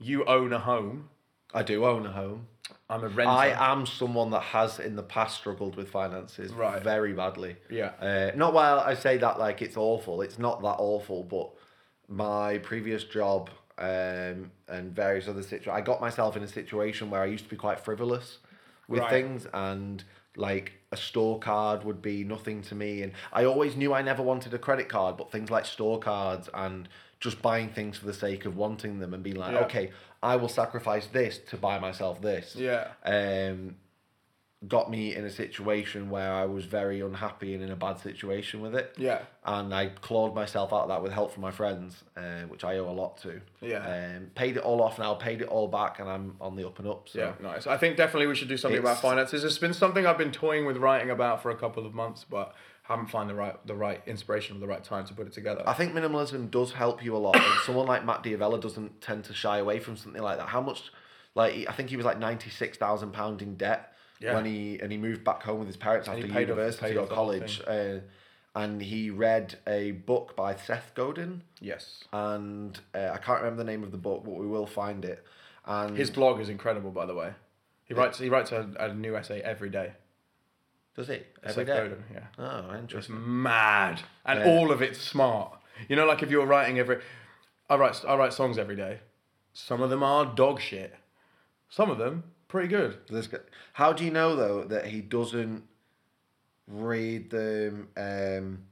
[0.00, 1.08] You own a home.
[1.54, 2.48] I do own a home.
[2.90, 3.30] I'm a renter.
[3.30, 6.82] I am someone that has in the past struggled with finances Right.
[6.82, 7.56] very badly.
[7.70, 7.92] Yeah.
[8.00, 10.22] Uh, not while I say that like it's awful.
[10.22, 11.50] It's not that awful, but
[12.08, 17.22] my previous job um, and various other situations, I got myself in a situation where
[17.22, 18.38] I used to be quite frivolous
[18.88, 19.10] with Right.
[19.10, 20.04] things and
[20.36, 24.22] like a store card would be nothing to me and I always knew I never
[24.22, 26.88] wanted a credit card but things like store cards and
[27.20, 29.64] just buying things for the sake of wanting them and being like Yeah.
[29.64, 29.90] okay
[30.22, 32.88] I will sacrifice this to buy myself this Yeah.
[33.04, 33.76] um,
[34.68, 38.60] got me in a situation where I was very unhappy and in a bad situation
[38.60, 38.94] with it.
[38.96, 39.22] Yeah.
[39.44, 42.78] And I clawed myself out of that with help from my friends, uh, which I
[42.78, 43.40] owe a lot to.
[43.60, 43.78] Yeah.
[43.78, 46.78] Um, paid it all off now, paid it all back, and I'm on the up
[46.78, 47.08] and up.
[47.08, 47.18] So.
[47.18, 47.66] Yeah, nice.
[47.66, 49.42] I think definitely we should do something about finances.
[49.42, 52.54] It's been something I've been toying with writing about for a couple of months, but
[52.82, 55.62] haven't found the right the right inspiration or the right time to put it together.
[55.66, 57.36] I think minimalism does help you a lot.
[57.36, 60.48] and someone like Matt D'Avella doesn't tend to shy away from something like that.
[60.48, 60.92] How much,
[61.34, 64.34] like, I think he was like £96,000 pound in debt Yeah.
[64.34, 66.96] when he, and he moved back home with his parents And he after off- university
[66.96, 67.62] or off whole college.
[67.66, 67.98] Uh,
[68.54, 71.42] and he read a book by Seth Godin.
[71.60, 72.04] yes.
[72.12, 75.24] and uh, I can't remember the name of the book, but we will find it.
[75.64, 77.32] And His blog is incredible, by the way.
[77.84, 79.92] He writes he writes a, a new essay every day.
[80.96, 81.76] Does he every Seth day?
[81.76, 82.26] Godin, yeah.
[82.38, 83.42] Oh, It's interesting.
[83.42, 84.46] mad, and Yeah.
[84.46, 85.58] all of it's smart.
[85.88, 87.00] You know, like if you're writing every,
[87.68, 89.00] I write I write songs every day.
[89.54, 90.94] Some of them are dog shit.
[91.68, 92.98] Some of them pretty good.
[93.74, 95.64] How do you know though that he doesn't
[96.66, 97.88] read them?
[97.96, 98.64] Um,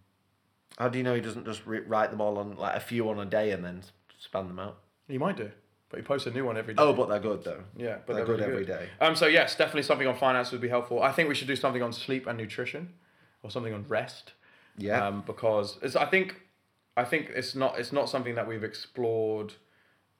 [0.78, 3.08] how do you know he doesn't just re- write them all on like a few
[3.10, 3.82] on a day and then
[4.18, 4.78] span them out?
[5.08, 5.50] He might do,
[5.90, 6.82] but he posts a new one every day.
[6.82, 7.62] Oh, but they're good though.
[7.76, 8.88] Yeah, but they're, they're good really every day.
[9.00, 11.02] Um, so yes, definitely something on finance would be helpful.
[11.02, 12.94] I think we should do something on sleep and nutrition,
[13.42, 14.32] or something on rest.
[14.78, 15.06] Yeah.
[15.06, 16.40] Um, because it's, I think,
[16.96, 19.54] I think it's not it's not something that we've explored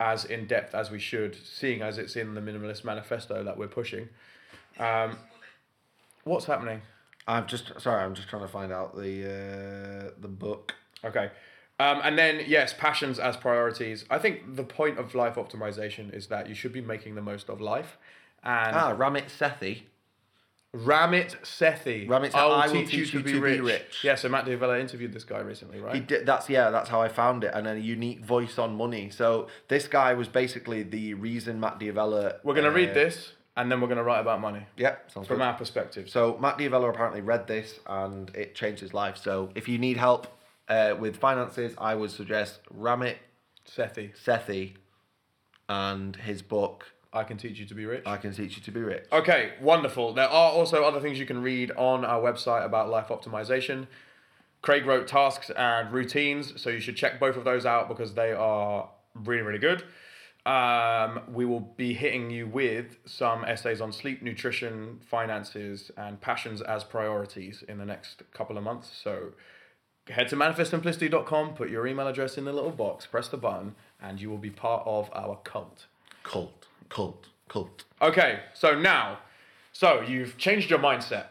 [0.01, 3.69] as in depth as we should, seeing as it's in the minimalist manifesto that we're
[3.69, 4.09] pushing.
[4.79, 5.19] Um,
[6.25, 6.83] what's happening?
[7.27, 8.03] I'm just sorry.
[8.03, 10.75] I'm just trying to find out the uh, the book.
[11.05, 11.31] Okay.
[11.81, 14.05] Um, and then yes, passions as priorities.
[14.11, 17.49] I think the point of life optimization is that you should be making the most
[17.49, 17.97] of life.
[18.43, 19.83] And Ah, Ramit Sethi.
[20.75, 22.07] Ramit Sethi.
[22.07, 23.61] Ramit Sethi, I will teach, you to, be, rich.
[23.61, 24.05] rich.
[24.05, 25.95] Yeah, so Matt D'Avella interviewed this guy recently, right?
[25.97, 29.11] He did, that's yeah, that's how I found it, and a unique voice on money.
[29.11, 32.37] So this guy was basically the reason Matt D'Avella.
[32.45, 34.95] we're going to uh, read this and then we're going to write about money Yeah,
[35.09, 35.43] sounds from good.
[35.45, 36.09] our perspective.
[36.09, 39.17] So Matt D'Avella apparently read this and it changed his life.
[39.17, 40.29] So if you need help
[40.71, 43.17] uh, with finances, I would suggest Ramit
[43.69, 44.77] Sethi, Sethi
[45.69, 48.05] and his book I can teach you to be rich.
[48.07, 49.07] I Can Teach You to Be Rich.
[49.13, 50.13] Okay, wonderful.
[50.13, 53.89] There are also other things you can read on our website about life optimization.
[54.63, 58.33] Craig wrote tasks and routines, so you should check both of those out because they
[58.33, 59.83] are really, really good.
[60.47, 66.63] Um, we will be hitting you with some essays on sleep, nutrition, finances, and passions
[66.63, 68.91] as priorities in the next couple of months.
[69.03, 69.33] So
[70.09, 74.21] head to manifestsimplicity.com, put your email address in the little box, press the button, and
[74.21, 75.87] you will be part of our cult.
[76.23, 77.85] Cult, cult, cult.
[78.01, 79.21] Okay, so now,
[79.73, 81.27] so you've changed your mindset.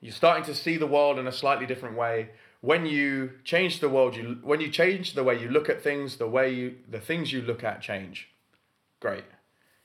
[0.00, 2.30] You're starting to see the world in a slightly different way.
[2.60, 6.16] When you change the world, you when you change the way you look at things,
[6.16, 8.28] the way you the things you look at change.
[9.00, 9.24] Great.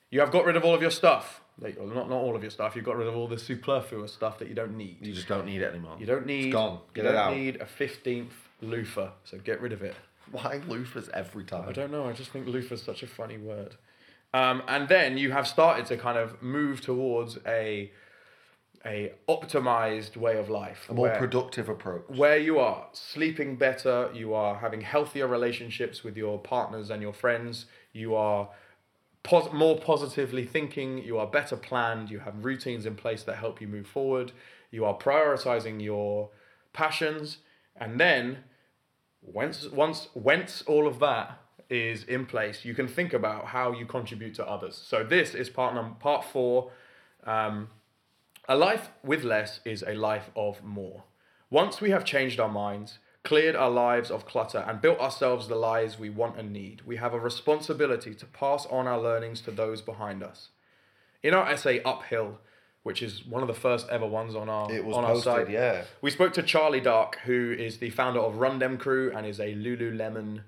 [0.10, 1.42] You have got rid of all of your stuff.
[1.60, 2.76] Like, well, not not all of your stuff.
[2.76, 4.98] You've got rid of all the superfluous stuff that you don't need.
[5.02, 5.98] You just don't need it anymore.
[6.00, 6.52] You don't need.
[6.52, 6.80] gone.
[6.94, 7.36] Get you it don't out.
[7.36, 9.10] need a fifteenth loofah.
[9.24, 9.96] So get rid of it.
[10.32, 11.68] Why loofahs every time?
[11.68, 12.06] I don't know.
[12.08, 13.76] I just think loofah's such a funny word.
[14.34, 17.92] Um, and then you have started to kind of move towards a
[18.86, 20.86] a optimized way of life.
[20.90, 22.04] A more where- productive approach.
[22.10, 27.14] where you are sleeping better, you are having healthier relationships with your partners and your
[27.14, 28.50] friends, you are
[29.28, 33.62] pos- more positively thinking, you are better planned, you have routines in place that help
[33.62, 34.32] you move forward,
[34.72, 36.30] you are prioritizing your
[36.74, 37.40] passions,
[37.76, 38.38] and then
[39.22, 43.86] once once once all of that is in place, you can think about how you
[43.86, 44.82] contribute to others.
[44.92, 46.72] So this is part num- part four.
[47.26, 47.68] Um,
[48.48, 51.04] a life with less is a life of more.
[51.50, 55.56] Once we have changed our minds, cleared our lives of clutter, and built ourselves the
[55.56, 59.52] lives we want and need, we have a responsibility to pass on our learnings to
[59.52, 60.48] those behind us.
[61.22, 62.40] In our essay Uphill,
[62.84, 65.50] which is one of the first ever ones on our It was on our site,
[65.50, 65.84] yeah.
[66.02, 69.42] we spoke to Charlie Dark, who is the founder of Run Dem Crew and is
[69.42, 70.44] a Lululemon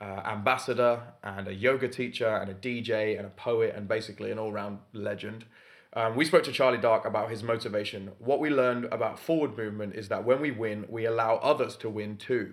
[0.00, 4.38] uh, ambassador and a yoga teacher and a DJ and a poet and basically an
[4.38, 5.46] all round legend.
[5.92, 8.12] Um, we spoke to Charlie Dark about his motivation.
[8.20, 11.88] What we learned about forward movement is that when we win, we allow others to
[11.90, 12.52] win too.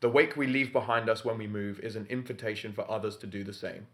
[0.00, 3.26] The wake we leave behind us when we move is an invitation for others to
[3.28, 3.86] do the same.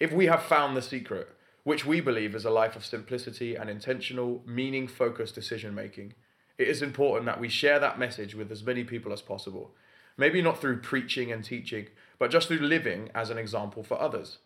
[0.00, 1.28] If we have found the secret,
[1.62, 6.14] which we believe is a life of simplicity and intentional, meaning focused decision making,
[6.56, 9.76] it is important that we share that message with as many people as possible.
[10.16, 11.86] Maybe not through preaching and teaching,
[12.18, 14.38] but just through living as an example for others.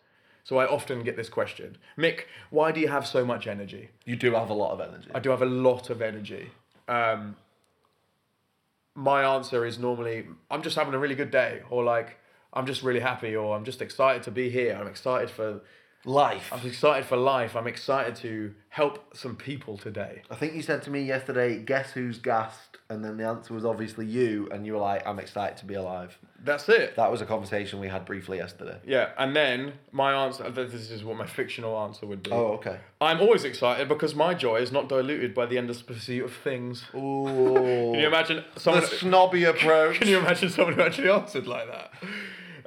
[0.43, 3.89] So I often get this question Nick, why do you have so much energy?
[4.05, 5.09] You do have a lot of energy.
[5.13, 6.51] I do have a lot of energy.
[6.87, 7.35] Um,
[8.95, 12.19] my answer is normally, I'm just having a really good day, or like,
[12.51, 14.77] I'm just really happy, or I'm just excited to be here.
[14.79, 15.61] I'm excited for,
[16.05, 16.51] Life.
[16.51, 17.55] I'm excited for life.
[17.55, 20.21] I'm excited to help some people today.
[20.29, 22.77] I think you said to me yesterday, guess who's gassed?
[22.89, 25.73] And then the answer was obviously you, and you were like, I'm excited to be
[25.75, 26.17] alive.
[26.43, 26.97] That's it.
[26.97, 28.77] That was a conversation we had briefly yesterday.
[28.85, 32.31] Yeah, and then my answer, this is what my fictional answer would be.
[32.31, 32.79] Oh, okay.
[32.99, 36.33] I'm always excited because my joy is not diluted by the end endless pursuit of
[36.33, 36.83] things.
[36.93, 37.23] Ooh.
[37.93, 39.95] Can you imagine the snobby approach.
[39.99, 41.93] Can you imagine someone who actually answered like that?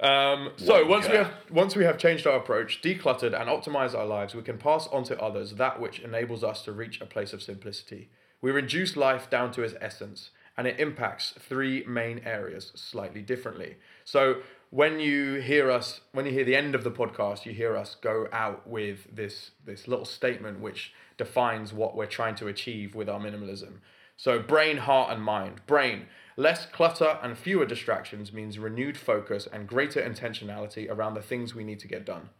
[0.00, 4.06] Um, so once we have once we have changed our approach, decluttered and optimized our
[4.06, 7.32] lives, we can pass on to others that which enables us to reach a place
[7.32, 8.10] of simplicity.
[8.42, 13.76] We reduce life down to its essence, and it impacts three main areas slightly differently.
[14.04, 17.76] So when you hear us, when you hear the end of the podcast, you hear
[17.76, 22.94] us go out with this this little statement which defines what we're trying to achieve
[22.94, 23.78] with our minimalism.
[24.16, 25.60] So, brain, heart, and mind.
[25.66, 26.06] Brain,
[26.36, 31.64] less clutter and fewer distractions means renewed focus and greater intentionality around the things we
[31.64, 32.30] need to get done.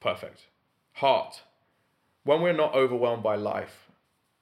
[0.00, 0.46] Perfect.
[0.94, 1.42] Heart,
[2.24, 3.88] when we're not overwhelmed by life,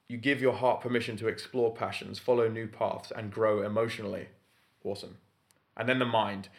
[0.07, 4.27] you give your heart permission to explore passions, follow new paths, and grow emotionally.
[4.83, 5.17] Awesome.
[5.75, 6.49] And then the mind.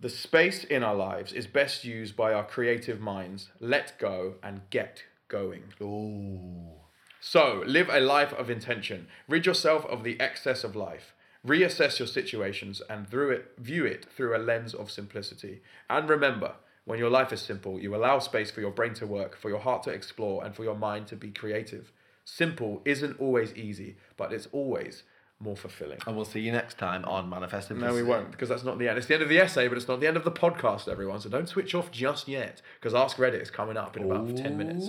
[0.00, 3.50] The space in our lives is best used by our creative minds.
[3.60, 5.62] Let go and get going.
[5.80, 6.72] Ooh.
[7.20, 9.06] So, live a life of intention.
[9.28, 11.11] Rid yourself of the excess of life.
[11.46, 15.60] Reassess your situations and through it, view it through a lens of simplicity.
[15.90, 19.36] And remember, when your life is simple, you allow space for your brain to work,
[19.36, 21.92] for your heart to explore, and for your mind to be creative.
[22.24, 25.02] Simple isn't always easy, but it's always
[25.40, 25.98] more fulfilling.
[26.06, 28.88] And we'll see you next time on Manifest No, we won't, because that's not the
[28.88, 28.98] end.
[28.98, 31.20] It's the end of the essay, but it's not the end of the podcast, everyone.
[31.20, 34.56] So don't switch off just yet, because Ask Reddit is coming up in about 10
[34.56, 34.86] minutes.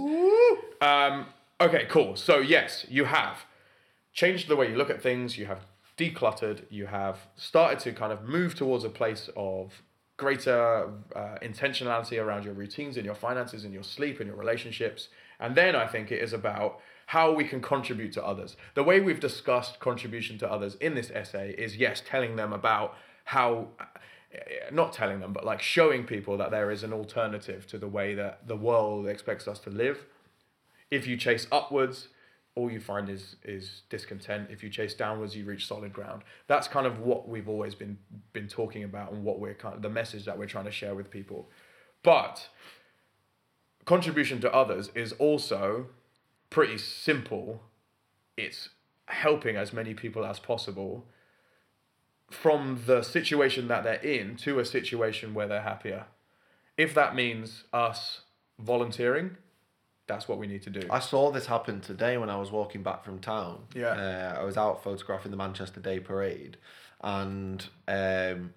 [0.82, 1.26] Um,
[1.60, 2.16] okay, cool.
[2.16, 3.45] So, yes, you have
[4.14, 5.66] changed the way you look at things, you have
[6.12, 9.82] decluttered, you have started to kind of move towards a place of
[10.18, 15.10] greater uh, intentionality around your routines and your finances and your sleep and your relationships.
[15.39, 18.56] And then I think it is about how we can contribute to others.
[18.76, 22.95] The way we've discussed contribution to others in this essay is yes, telling them about
[23.26, 23.70] how
[24.72, 28.16] not telling them, but like showing people that there is an alternative to the way
[28.16, 30.06] that the world expects us to live.
[30.89, 32.08] If you chase upwards,
[32.56, 34.49] all you find is is discontent.
[34.51, 36.24] If you chase downwards, you reach solid ground.
[36.47, 37.97] That's kind of what we've always been
[38.32, 40.95] been talking about and what we're kind of the message that we're trying to share
[40.95, 41.49] with people.
[42.04, 42.49] But
[43.86, 45.88] contribution to others is also
[46.49, 47.64] pretty simple.
[48.38, 48.70] It's
[49.08, 51.06] helping as many people as possible
[52.30, 56.06] from the situation that they're in to a situation where they're happier.
[56.78, 58.22] If that means us
[58.60, 59.38] volunteering,
[60.08, 60.88] that's what we need to do.
[60.89, 63.60] I saw this happen today when I was walking back from town.
[63.74, 63.88] Yeah.
[63.88, 66.58] Uh, I was out photographing the Manchester Day Parade,
[67.01, 68.54] and um,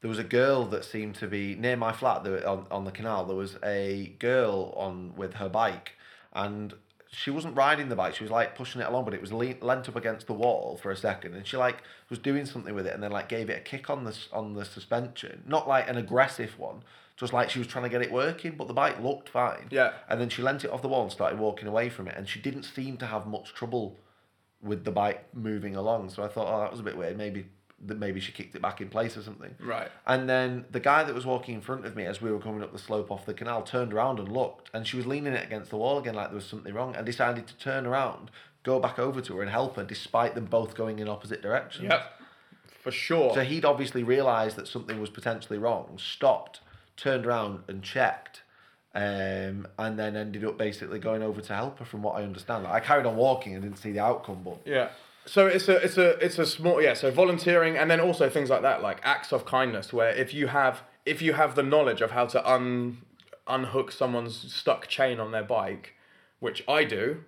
[0.00, 2.90] there was a girl that seemed to be near my flat there, on, on the
[2.90, 3.24] canal.
[3.24, 5.92] There was a girl on with her bike,
[6.32, 6.74] and
[7.08, 8.14] she wasn't riding the bike.
[8.14, 10.78] She was like pushing it along, but it was le- leant up against the wall
[10.80, 13.50] for a second, and she like was doing something with it, and then like gave
[13.50, 16.82] it a kick on the on the suspension, not like an aggressive one,
[17.16, 18.54] just like she was trying to get it working.
[18.56, 19.66] But the bike looked fine.
[19.70, 19.92] Yeah.
[20.08, 22.28] And then she lent it off the wall and started walking away from it, and
[22.28, 23.96] she didn't seem to have much trouble
[24.62, 26.10] with the bike moving along.
[26.10, 27.16] So I thought, oh, that was a bit weird.
[27.16, 27.46] Maybe
[27.84, 29.54] that maybe she kicked it back in place or something.
[29.60, 29.90] Right.
[30.06, 32.62] And then the guy that was walking in front of me as we were coming
[32.62, 35.44] up the slope off the canal turned around and looked, and she was leaning it
[35.44, 38.30] against the wall again like there was something wrong, and decided to turn around,
[38.62, 41.88] go back over to her and help her, despite them both going in opposite directions.
[41.90, 42.12] Yep.
[42.82, 43.34] For sure.
[43.34, 46.60] So he'd obviously realised that something was potentially wrong, stopped,
[46.96, 48.42] turned around and checked,
[48.94, 51.84] um, and then ended up basically going over to help her.
[51.84, 54.60] From what I understand, like, I carried on walking and didn't see the outcome, but
[54.64, 54.90] Yeah.
[55.26, 56.94] So it's a it's a it's a small yeah.
[56.94, 60.46] So volunteering and then also things like that, like acts of kindness, where if you
[60.46, 62.98] have if you have the knowledge of how to un
[63.48, 65.94] unhook someone's stuck chain on their bike,
[66.38, 67.24] which I do,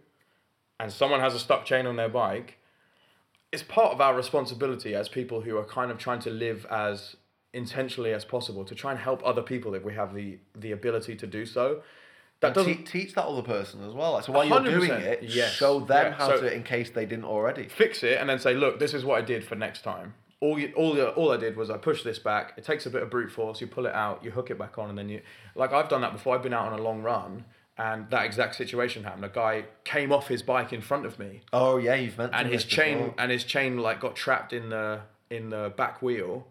[0.79, 2.59] and someone has a stuck chain on their bike,
[3.53, 7.17] it's part of our responsibility as people who are kind of trying to live as
[7.53, 11.17] intentionally as possible to try and help other people if we have the the ability
[11.17, 11.83] to do so.
[12.41, 14.13] That te- doesn't teach that other person as well.
[14.13, 15.53] Like, so while you're doing it, yes.
[15.53, 17.67] show them Yeah, how so- to in case they didn't already.
[17.69, 20.15] fix it and then say, look, this is what I did for next time.
[20.41, 22.53] All you, all you, all I did was I pushed this back.
[22.57, 23.61] It takes a bit of brute force.
[23.61, 25.21] You pull it out, you hook it back on, and then you
[25.57, 26.37] like I've done that before.
[26.37, 27.45] I've been out on a long run,
[27.77, 29.25] and that exact situation happened.
[29.25, 32.49] A guy came off his bike in front of me, Oh yeah, you've mentioned and
[32.53, 33.15] his chain before.
[33.19, 36.47] and his chain like got trapped in the in the back wheel,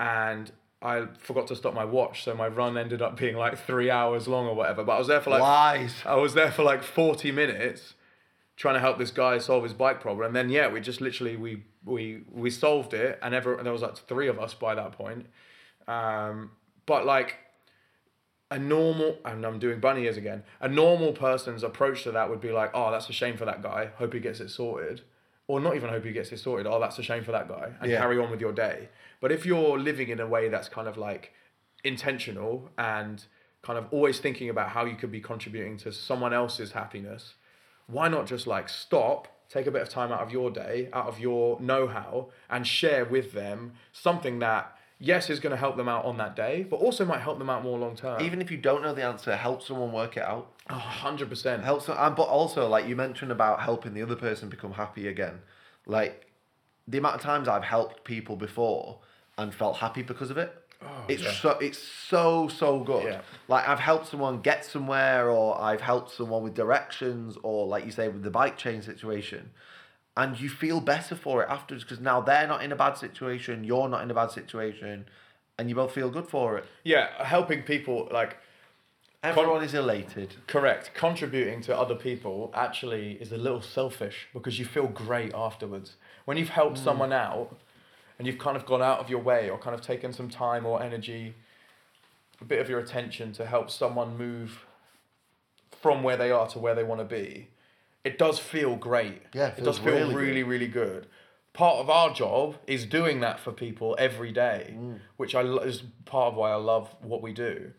[0.00, 3.90] and I forgot to stop my watch, so my run ended up being like three
[3.90, 4.84] hours long or whatever.
[4.84, 5.94] But I was there for like Lies.
[6.06, 7.94] I was there for like 40 minutes
[8.56, 10.26] trying to help this guy solve his bike problem.
[10.26, 13.18] And then, yeah, we just literally, we, we, we solved it.
[13.22, 15.26] And ever, there was like three of us by that point.
[15.86, 16.50] Um,
[16.84, 17.36] but like
[18.50, 22.40] a normal, and I'm doing bunny ears again, a normal person's approach to that would
[22.40, 23.90] be like, oh, that's a shame for that guy.
[23.96, 25.02] Hope he gets it sorted.
[25.46, 26.66] Or not even hope he gets it sorted.
[26.66, 27.70] Oh, that's a shame for that guy.
[27.80, 27.98] And Yeah.
[27.98, 28.88] carry on with your day.
[29.20, 31.32] But if you're living in a way that's kind of like
[31.84, 33.24] intentional and
[33.62, 37.34] kind of always thinking about how you could be contributing to someone else's happiness,
[37.86, 41.06] why not just like stop, take a bit of time out of your day, out
[41.06, 45.76] of your know how, and share with them something that, yes, is going to help
[45.76, 48.20] them out on that day, but also might help them out more long term.
[48.22, 50.52] Even if you don't know the answer, help someone work it out.
[50.70, 51.64] Oh, 100%.
[51.64, 55.08] Help some, and but also like you mentioned about helping the other person become happy
[55.08, 55.40] again.
[55.86, 56.26] Like
[56.86, 59.00] the amount of times I've helped people before
[59.38, 60.54] and felt happy because of it.
[60.82, 61.32] Oh, it's Oh, yeah.
[61.32, 63.04] so it's so so good.
[63.04, 63.20] Yeah.
[63.48, 67.90] Like I've helped someone get somewhere, or I've helped someone with directions, or like you
[67.90, 69.50] say with the bike chain situation,
[70.16, 73.64] and you feel better for it afterwards because now they're not in a bad situation,
[73.64, 75.06] you're not in a bad situation,
[75.58, 76.64] and you both feel good for it.
[76.84, 78.36] Yeah, helping people, like,
[79.22, 80.36] Everyone is elated.
[80.46, 80.92] Correct.
[80.94, 85.96] Contributing to other people actually is a little selfish because you feel great afterwards.
[86.24, 86.84] When you've helped mm.
[86.84, 87.56] someone out
[88.18, 90.66] and you've kind of gone out of your way or kind of taken some time
[90.66, 91.34] or energy,
[92.40, 94.64] a bit of your attention to help someone move
[95.82, 97.48] from where they are to where they want to be,
[98.04, 99.22] it does feel great.
[99.34, 100.48] Yeah, it it does feel really really, good.
[100.48, 101.06] really, good.
[101.52, 105.00] Part of our job is doing that for people every day, Mm.
[105.16, 107.72] which I lo- is part of why I love what we do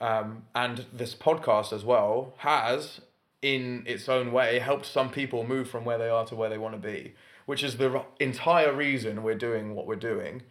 [0.00, 3.00] um, and this podcast as well has
[3.42, 6.58] in its own way helped some people move from where they are to where they
[6.58, 7.14] want to be
[7.46, 10.42] which is the entire reason we're doing what we're doing.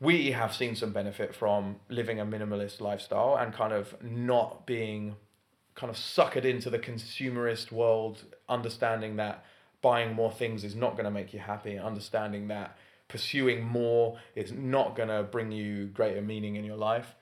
[0.00, 5.16] We have seen some benefit from living a minimalist lifestyle and kind of not being
[5.74, 9.44] kind of suckered into the consumerist world understanding that
[9.80, 12.76] buying more things is not going to make you happy understanding that
[13.08, 17.14] pursuing more is not going to bring you greater meaning in your life.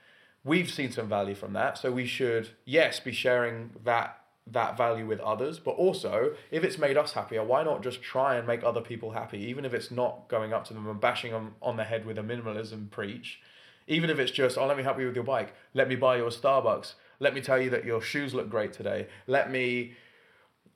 [0.43, 5.07] We've seen some value from that so we should yes be sharing that that value
[5.07, 8.63] with others but also if it's made us happier why not just try and make
[8.63, 11.77] other people happy even if it's not going up to them and bashing them on
[11.77, 13.41] the head with a minimalism preach?
[13.89, 15.55] Even if it's just oh let me help you with your bike.
[15.75, 16.95] Let me buy you a starbucks.
[17.19, 19.09] Let me tell you that your shoes look great today.
[19.27, 19.95] Let me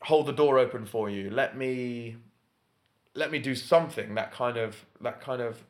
[0.03, 1.31] hold the door open for you.
[1.31, 2.17] Let me
[3.15, 5.65] let me do something that kind of that kind of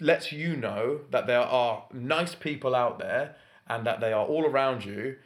[0.00, 3.34] lets you know that there are nice people out there
[3.66, 5.16] and that they are all around you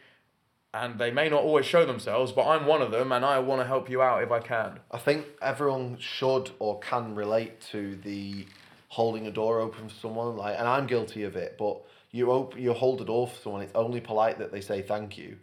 [0.75, 3.61] and they may not always show themselves but i'm one of them and i want
[3.61, 7.97] to help you out if i can I think everyone should or can relate to
[7.97, 8.47] the
[8.93, 10.37] holding a door open for someone.
[10.37, 11.57] Like, and I'm guilty of it.
[11.59, 13.63] But you open, you hold a door for someone.
[13.63, 15.39] It's only polite that they say thank you,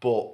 [0.00, 0.30] but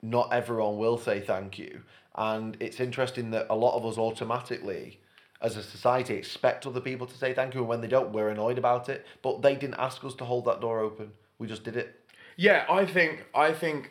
[0.00, 1.82] not everyone will say thank you.
[2.14, 5.00] And it's interesting that a lot of us automatically,
[5.42, 8.28] as a society, expect other people to say thank you, and when they don't, we're
[8.28, 9.04] annoyed about it.
[9.20, 11.10] But they didn't ask us to hold that door open.
[11.40, 11.96] We just did it.
[12.38, 13.90] Yeah, I think I think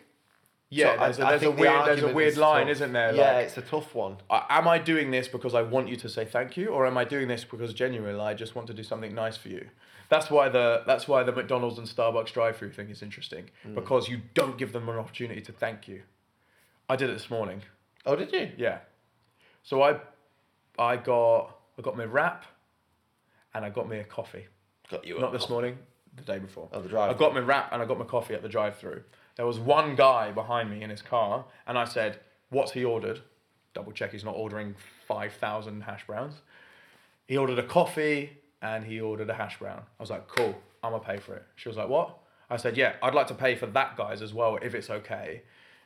[0.70, 2.38] Yeah, So there's, a I- I there's a think the weird there's a weird is
[2.38, 2.72] line, tough.
[2.72, 3.14] isn't there?
[3.14, 4.18] Yeah, Like, it's a tough one.
[4.30, 7.04] am I doing this because I want you to say thank you, or am I
[7.06, 9.70] doing this because genuinely I just want to do something nice for you?
[10.10, 13.76] That's why the that's why the McDonald's and Starbucks drive-through thing is interesting Mm.
[13.76, 16.04] because you don't give them an opportunity to thank you.
[16.90, 17.62] I did it this morning.
[18.06, 18.52] Oh, did you?
[18.58, 18.80] Yeah.
[19.64, 20.00] So I
[20.80, 22.46] I got I got me a wrap
[23.54, 24.48] and I got me a coffee.
[24.90, 25.20] Got you.
[25.20, 25.78] Not this morning,
[26.18, 26.68] the day before.
[26.74, 27.20] Oh, the I drive-thru.
[27.20, 29.04] got my wrap and I got my coffee at the drive-through.
[29.36, 33.22] There was one guy behind me in his car, and I said, "What's he ordered?"
[33.74, 34.76] Double check he's not ordering
[35.08, 36.42] five thousand hash browns.
[37.28, 39.84] He ordered a coffee and he ordered a hash brown.
[40.00, 42.18] I was like, "Cool, I'm gonna pay for it." She was like, "What?"
[42.50, 45.44] I said, "Yeah, I'd like to pay for that guy's as well if it's okay."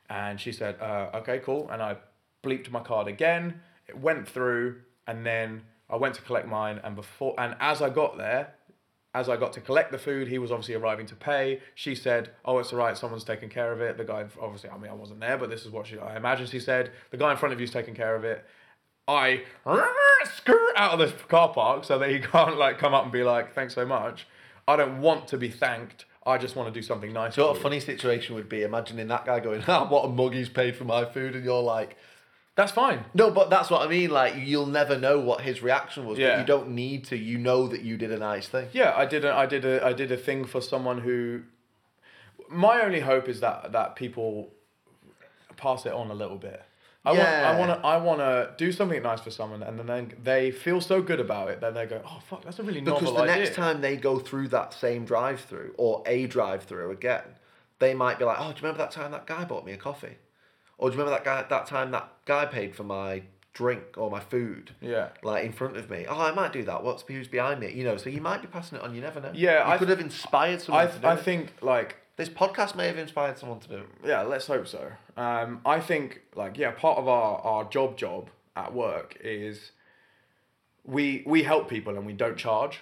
[0.10, 1.98] And she said, uh, "Okay, cool." And I
[2.44, 3.62] bleeped my card again.
[3.88, 6.80] It went through, and then I went to collect mine.
[6.84, 8.54] And before, and as I got there,
[9.14, 11.60] as I got to collect the food, he was obviously arriving to pay.
[11.76, 12.98] She said, "Oh, it's all right.
[12.98, 15.66] Someone's taking care of it." The guy, obviously, I mean, I wasn't there, but this
[15.66, 16.92] is what she, I imagine she said.
[17.12, 18.46] The guy in front of you's taking care of it.
[19.08, 19.44] I
[20.36, 23.24] skirt out of the car park so that he can't like come up and be
[23.24, 24.28] like, "Thanks so much."
[24.68, 26.06] I don't want to be thanked.
[26.26, 27.36] I just want to do something nice.
[27.36, 30.50] So a funny situation would be imagining that guy going, ah, what a mug he's
[30.50, 31.98] paid for my food, and you're like,
[32.56, 33.06] That's fine.
[33.14, 34.10] no, but that's what I mean.
[34.12, 36.32] Like, you'll never know what his reaction was, Yeah.
[36.36, 37.18] but you don't need to.
[37.18, 38.68] You know that you did a nice thing.
[38.74, 39.24] Yeah, I did.
[39.24, 39.84] A, I did a.
[39.86, 41.44] I did a thing for someone who.
[42.50, 44.50] My only hope is that that people
[45.56, 46.62] pass it on a little bit.
[47.06, 47.58] I Yeah.
[47.58, 47.72] want.
[47.72, 47.88] I want to.
[47.88, 51.50] I want to do something nice for someone, and then they feel so good about
[51.50, 53.80] it that they go, "Oh fuck, that's a really Because novel the idea." next time
[53.82, 57.24] they go through that same drive-through or a drive-through again,
[57.80, 59.78] they might be like, "Oh, do you remember that time that guy bought me a
[59.78, 60.18] coffee?
[60.82, 63.22] Or do you remember that guy that time that guy paid for my
[63.54, 65.10] drink or my food?" Yeah.
[65.24, 66.06] Like in front of me.
[66.10, 66.84] Oh, I might do that.
[66.84, 67.72] What's who's behind me?
[67.72, 68.94] You know, so you might be passing it on.
[68.96, 69.32] You never know.
[69.34, 71.20] Yeah, you I could have inspired someone I, to do I it.
[71.22, 73.88] think like This podcast may have inspired someone to do it.
[74.04, 74.92] yeah, let's hope so.
[75.16, 79.72] Um, I think like yeah, part of our, our job job at work is
[80.84, 82.82] we we help people and we don't charge.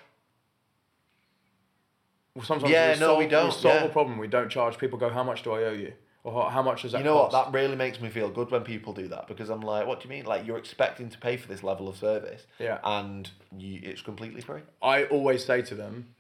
[2.44, 3.88] Sometimes Yeah, we no, solve, we don't, solve yeah.
[3.88, 4.18] a problem.
[4.18, 4.78] We don't charge.
[4.78, 5.94] People go, "How much do I owe you?"
[6.30, 7.32] Or "How- "How much does that You know what?
[7.32, 10.08] That really makes me feel good when people do that because I'm like, what do
[10.08, 10.26] you mean?
[10.26, 12.80] Like you're expecting to pay for this level of service, Yeah.
[12.84, 14.62] and you, it's completely free.
[14.82, 16.14] I always say to them,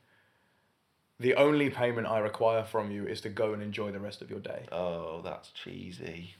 [1.20, 4.30] "The only payment I require from you is to go and enjoy the rest of
[4.30, 6.36] your day." Oh, that's cheesy.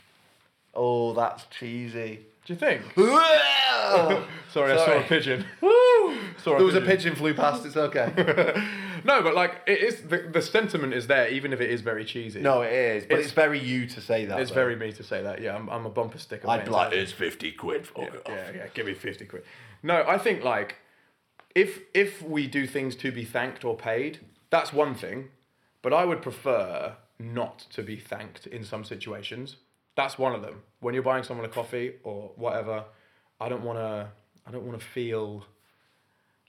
[0.74, 2.20] Oh, that's cheesy.
[2.46, 2.82] Do you think?
[2.96, 5.46] Sorry, Sorry, I saw a pigeon.
[5.62, 6.18] Woo!
[6.44, 7.66] Saw There was a pigeon flew past.
[7.66, 8.12] It's okay.
[9.04, 12.06] no, but like it is the, the sentiment is there, even if it is very
[12.06, 12.42] cheesy.
[12.42, 14.40] no, it is, but It's- it's, very you to say that.
[14.40, 14.56] It's though.
[14.56, 15.42] very me to say that.
[15.42, 16.50] Yeah, I'm, I'm a bumper sticker.
[16.50, 17.88] I'd be like, it's fifty quid.
[17.98, 19.44] It yeah, yeah, give me fifty quid.
[19.84, 20.76] No, I think like
[21.56, 24.20] if if we do things to be thanked or paid,
[24.50, 25.30] that's one thing.
[25.82, 29.56] But I would prefer not to be thanked in some situations.
[29.96, 30.62] That's one of them.
[30.82, 32.84] When you're buying someone a coffee or whatever,
[33.40, 34.08] I don't want to.
[34.48, 35.46] I don't want to feel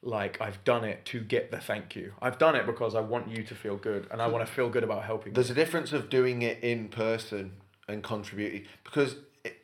[0.03, 2.13] like I've done it to get the thank you.
[2.23, 4.69] I've done it because I want you to feel good, and I want to feel
[4.69, 5.33] good about helping.
[5.33, 5.35] you.
[5.35, 7.53] There's a difference of doing it in person
[7.89, 9.59] and contributing because it,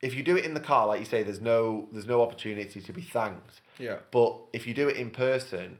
[0.00, 2.80] if you do it in the car, like you say, there's no there's no opportunity
[2.80, 3.60] to be thanked.
[3.78, 3.96] Yeah.
[4.10, 5.78] But if you do it in person,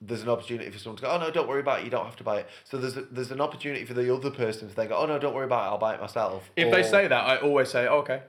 [0.00, 1.84] there's an opportunity for someone to go, oh no, don't worry about it.
[1.84, 2.48] You don't have to buy it.
[2.64, 5.34] So there's a, there's an opportunity for the other person to think, oh no, don't
[5.34, 5.70] worry about it.
[5.70, 6.50] I'll buy it myself.
[6.56, 8.22] If they say that, I always say, oh, okay.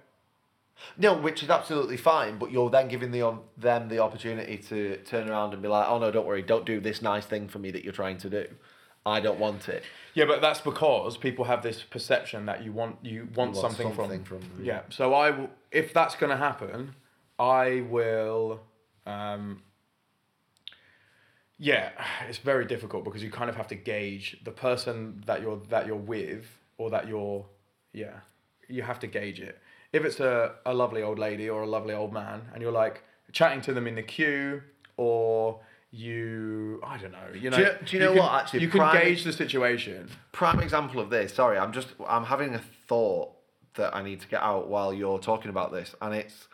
[0.98, 4.98] No, which is absolutely fine, but you're then giving the on them the opportunity to
[5.06, 7.60] turn around and be like, oh no, don't worry, don't do this nice thing for
[7.60, 8.46] me that you're trying to do.
[9.06, 9.84] I don't want it.
[10.14, 13.94] Yeah, but that's because people have this perception that you want you want, want something,
[13.96, 14.82] something from, from- yeah.
[14.90, 16.96] So I will, if that's going to happen,
[17.38, 18.62] I will.
[19.06, 19.62] Um,
[21.58, 21.92] yeah,
[22.28, 25.86] it's very difficult because you kind of have to gauge the person that you're that
[25.86, 26.46] you're with
[26.78, 27.46] or that you're
[27.94, 28.20] yeah
[28.68, 29.60] you have to gauge it.
[29.94, 33.04] If it's a, a lovely old lady or a lovely old man and you're like
[33.32, 34.62] chatting to them in the queue
[34.98, 35.60] or
[35.92, 38.68] you I don't know you know Do you- do you know can, what, actually, you
[38.70, 41.34] can gauge the situation prime example of this.
[41.34, 43.30] Sorry, I'm just I'm having a thought
[43.76, 46.48] that I need to get out while you're talking about this, and it's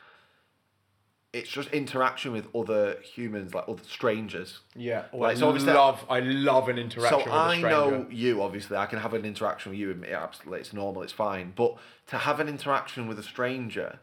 [1.31, 4.59] it's just interaction with other humans, like other strangers.
[4.75, 8.41] Yeah, oh, Like, I so obviously- love I love an interaction So I know you.
[8.41, 11.53] Obviously, I can have an interaction with you, absolutely, it's normal, it's fine.
[11.55, 11.75] But
[12.07, 13.99] to have an interaction with a stranger,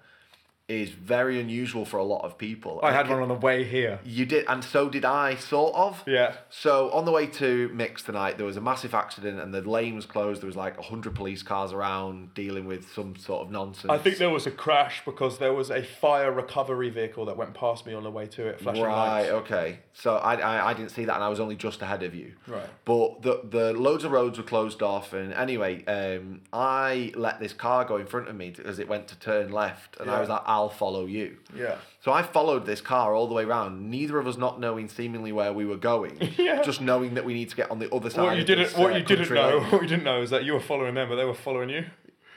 [0.69, 2.81] is very unusual for a lot of people.
[2.83, 4.01] I had can- one on the way here.
[4.05, 6.03] You did, and so did I, sort of.
[6.07, 6.35] Yeah.
[6.51, 9.95] So on the way to Mix tonight, there was a massive accident, and the lane
[9.95, 10.43] was closed.
[10.43, 13.91] There was like hundred police cars around dealing with some sort of nonsense.
[13.93, 17.55] I think there was a crash because there was a fire recovery vehicle that went
[17.55, 19.21] past me on the way to it, flashing Right.
[19.21, 19.31] lights.
[19.31, 19.79] Okay.
[19.93, 22.33] So I, I I didn't see that, and I was only just ahead of you.
[22.49, 22.67] Right.
[22.85, 27.53] But the the loads of roads were closed off, and anyway, um, I let this
[27.53, 30.29] car go in front of me as it went to turn left, and I was
[30.29, 31.77] like, "I'll follow you." Yeah.
[32.01, 33.91] So I followed this car all the way around.
[33.91, 36.63] Neither of us not knowing seemingly where we were going, Yeah.
[36.63, 38.23] just knowing that we need to get on the other side.
[38.25, 39.63] What you of didn't, this, what uh, you didn't know, lane.
[39.73, 41.85] what you didn't know is that you were following them, but they were following you.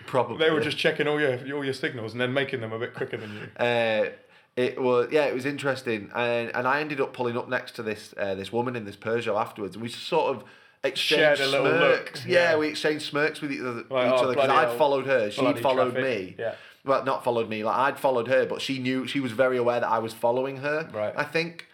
[0.08, 0.38] Probably.
[0.38, 2.94] They were just checking all your all your signals and then making them a bit
[2.94, 3.48] quicker than you.
[3.58, 4.10] Uh,
[4.56, 7.84] it was yeah, it was interesting, and and I ended up pulling up next to
[7.84, 10.44] this uh, this woman in this Peugeot afterwards, and we sort of
[10.84, 12.26] exchanged Shared a little look, smirks.
[12.26, 12.52] Yeah.
[12.52, 12.58] yeah.
[12.58, 16.04] we exchanged smirks with each other Like, oh, because I'd followed her, she followed traffic.
[16.04, 16.36] me.
[16.40, 16.56] Yeah.
[16.86, 17.64] Well, not followed me.
[17.64, 20.58] Like I'd followed her, but she knew she was very aware that I was following
[20.58, 20.90] her.
[20.94, 21.14] Right.
[21.16, 21.68] I think,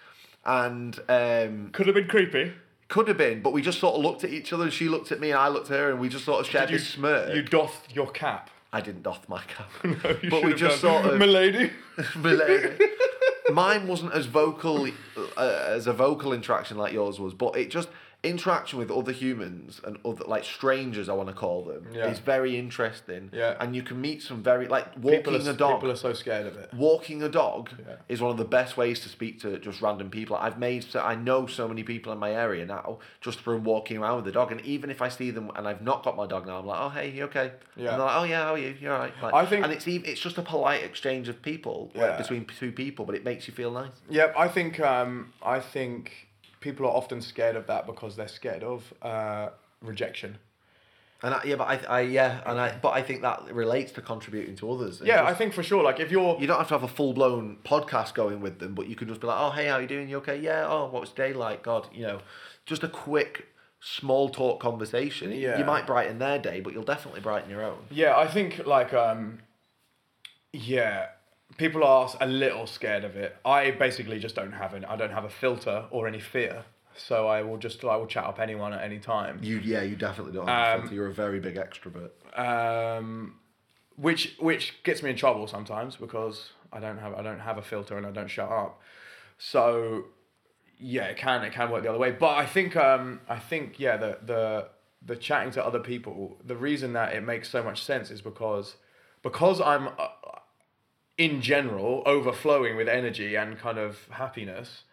[0.45, 2.53] and um, Could have been creepy.
[2.87, 5.11] could have been, but we just sort of looked at each other, and she looked
[5.11, 6.87] at me, and I looked at her, and we just sort of shared you this
[6.89, 7.35] smirk.
[7.35, 8.49] You doff your cap.
[8.73, 11.03] I didn't doff my cap, No, you but we have just done.
[11.03, 11.71] sort of Milady.
[12.17, 12.75] Milady.
[13.51, 14.87] Mine wasn't as vocal
[15.37, 17.89] uh, as a vocal interaction like yours was, but it just
[18.25, 22.07] interaction with other humans and other like strangers, I want to call them, Yeah.
[22.07, 23.29] is very interesting.
[23.33, 23.55] Yeah.
[23.59, 25.75] and you can meet some very like walking are, a dog.
[25.79, 26.73] people are so scared of it.
[26.73, 27.95] Walking a dog Yeah.
[28.09, 30.35] is one of the best ways to speak to just random people.
[30.35, 33.97] I've made so I know so many people in my area now just from walking
[33.97, 36.27] around with the dog, and even if I see them and I've not got my
[36.27, 37.51] dog now, I'm like, oh hey, you okay?
[37.75, 37.91] Yeah.
[37.91, 38.75] And they're like, oh yeah, how are you?
[38.79, 39.13] You're alright.
[39.21, 42.17] Like, I think- and it's even it's just a polite exchange of people like, Yeah.
[42.17, 43.91] between two people, but it makes you feel nice.
[44.09, 46.24] Yep, I think um, I think
[46.65, 49.49] people are often scared of that because they're scared of uh,
[49.81, 50.39] rejection.
[51.21, 54.01] And I, yeah, but I, I yeah, and I but I think that relates to
[54.01, 55.01] contributing to others.
[55.03, 55.83] Yeah, I think for sure.
[55.83, 58.73] Like if you're You don't have to have a full blown podcast going with them,
[58.73, 60.09] but you can just be like, "Oh, hey, how are you doing?
[60.09, 60.39] You okay?
[60.39, 60.65] Yeah.
[60.67, 61.63] Oh, what was day like?
[61.63, 62.19] God, you know,
[62.65, 63.47] just a quick
[63.79, 65.31] small talk conversation.
[65.31, 65.59] Yeah.
[65.59, 67.77] You might brighten their day, but you'll definitely brighten your own.
[67.91, 69.39] Yeah, I think like um
[70.51, 71.07] yeah,
[71.57, 73.37] people are a little scared of it.
[73.45, 76.65] I basically just don't have an I don't have a filter or any fear.
[76.97, 79.39] So I will just I will chat up anyone at any time.
[79.41, 80.47] You, yeah, you definitely don't.
[80.47, 80.95] Have a Um, filter.
[80.95, 82.11] You're a very big extrovert.
[82.39, 83.39] Um
[83.97, 87.61] which which gets me in trouble sometimes because I don't have I don't have a
[87.61, 88.81] filter and I don't shut up.
[89.37, 90.05] So
[90.79, 92.11] yeah, it can it can work the other way.
[92.11, 94.67] But I think um I think yeah the the
[95.05, 98.75] the chatting to other people the reason that it makes so much sense is because
[99.21, 100.07] because I'm uh,
[101.17, 104.83] in general overflowing with energy and kind of happiness.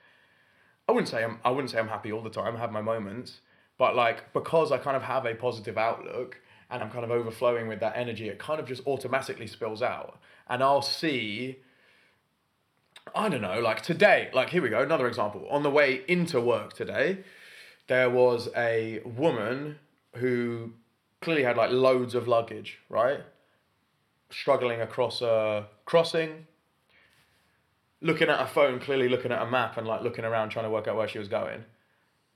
[0.89, 2.57] I wouldn't say I'm I wouldn't say I'm happy all the time.
[2.57, 3.41] I have my moments,
[3.79, 7.69] but like because I kind of have a positive outlook and I'm kind of overflowing
[7.69, 10.19] with that energy, it kind of just automatically spills out.
[10.49, 11.59] And I'll see
[13.15, 15.47] I don't know, like today, like here we go, another example.
[15.51, 17.19] On the way into work today,
[17.89, 19.79] there was a woman
[20.17, 20.73] who
[21.21, 23.21] clearly had like loads of luggage, right?
[24.31, 26.47] Struggling across a crossing,
[28.01, 30.71] looking at her phone, clearly looking at a map and like looking around trying to
[30.71, 31.65] work out where she was going.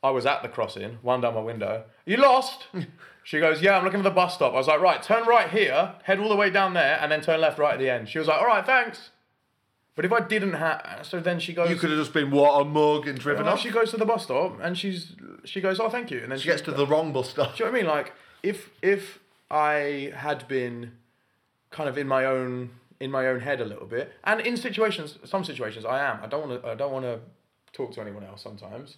[0.02, 1.84] I was at the crossing, one down my window.
[2.04, 2.66] You lost?
[3.24, 4.52] she goes, Yeah, I'm looking for the bus stop.
[4.52, 7.20] I was like, Right, turn right here, head all the way down there, and then
[7.22, 8.08] turn left right at the end.
[8.08, 9.10] She was like, All right, thanks.
[9.96, 12.60] But if I didn't have, so then she goes, You could have just been what
[12.60, 13.58] a mug and driven off.
[13.60, 15.12] she goes to the bus stop and she's
[15.44, 16.18] she goes, Oh, thank you.
[16.20, 17.56] And then She gets to the wrong bus stop.
[17.56, 17.90] do you know what I mean?
[17.90, 19.18] Like if if
[19.50, 20.92] I had been
[21.70, 22.70] kind of in my own
[23.00, 26.22] in my own head a little bit, and in situations, some situations I am.
[26.22, 26.68] I don't want to.
[26.68, 27.20] I don't want to
[27.72, 28.96] talk to anyone else sometimes.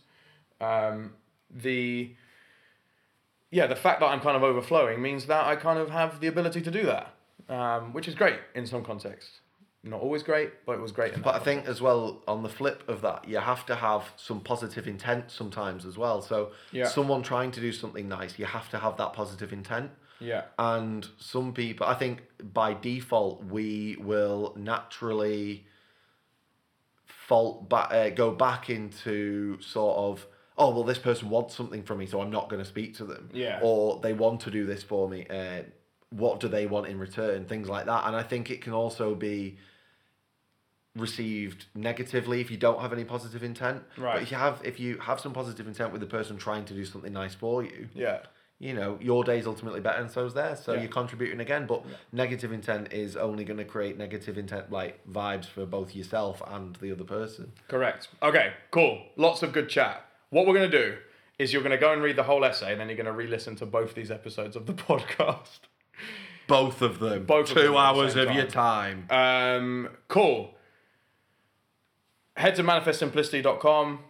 [0.60, 1.12] Um,
[1.50, 2.14] the
[3.50, 6.26] yeah, the fact that I'm kind of overflowing means that I kind of have the
[6.26, 7.14] ability to do that,
[7.48, 9.40] um, which is great in some contexts.
[9.84, 11.36] Not always great, but it was great But.
[11.36, 14.88] I think as well, on the flip of that, you have to have some positive
[14.88, 16.20] intent sometimes as well.
[16.20, 16.86] So Yeah.
[16.88, 19.92] someone trying to do something nice, you have to have that positive intent.
[20.20, 25.66] Yeah, And some people, I think by default, we will naturally
[27.06, 31.98] fault back, uh, go back into sort of, oh well, this person wants something from
[31.98, 33.30] me, so I'm not going to speak to them.
[33.32, 33.60] Yeah.
[33.62, 35.26] Or they want to do this for me.
[35.28, 35.62] Uh,
[36.10, 37.44] what do they want in return?
[37.44, 38.06] Things like that.
[38.06, 39.58] And I think it can also be
[40.96, 43.82] received negatively if you don't have any positive intent.
[43.96, 44.14] Right.
[44.14, 46.74] But if you have, if you have some positive intent with the person trying to
[46.74, 48.20] do something nice for you, yeah,
[48.60, 50.60] you know, your day's ultimately better and so's theirs.
[50.64, 50.80] So Yeah.
[50.80, 51.66] you're contributing again.
[51.66, 56.42] But negative intent is only going to create negative intent, like vibes for both yourself
[56.46, 57.52] and the other person.
[57.68, 58.08] correct.
[58.22, 59.02] Okay, cool.
[59.16, 60.04] Lots of good chat.
[60.30, 60.98] What we're gonna do
[61.38, 63.64] is you're gonna go and read the whole essay, and then you're gonna re-listen to
[63.66, 65.60] both these episodes of the podcast.
[66.48, 67.24] Both of them.
[67.26, 69.06] Both of Two them at the hours of your time.
[69.10, 70.54] Um, cool.
[72.36, 74.00] Head to manifestsimplicity.com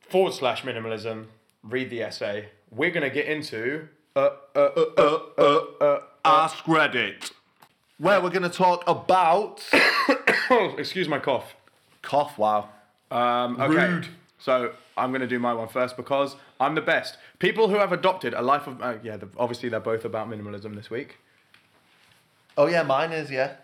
[0.00, 1.26] forward slash minimalism.
[1.68, 2.48] Read the essay.
[2.70, 3.88] We're going to get into.
[4.14, 7.32] Uh, uh, uh, uh, uh, uh, Ask Reddit.
[7.98, 9.64] Where we're going to talk about.
[10.50, 11.54] oh, excuse my cough.
[12.02, 12.68] Cough, wow.
[13.10, 13.88] Um, okay.
[13.88, 14.08] Rude.
[14.38, 17.16] So I'm going to do my one first because I'm the best.
[17.38, 18.80] People who have adopted a life of.
[18.80, 21.18] Uh, yeah, the, obviously they're both about minimalism this week.
[22.56, 23.54] Oh, yeah, mine is, yeah.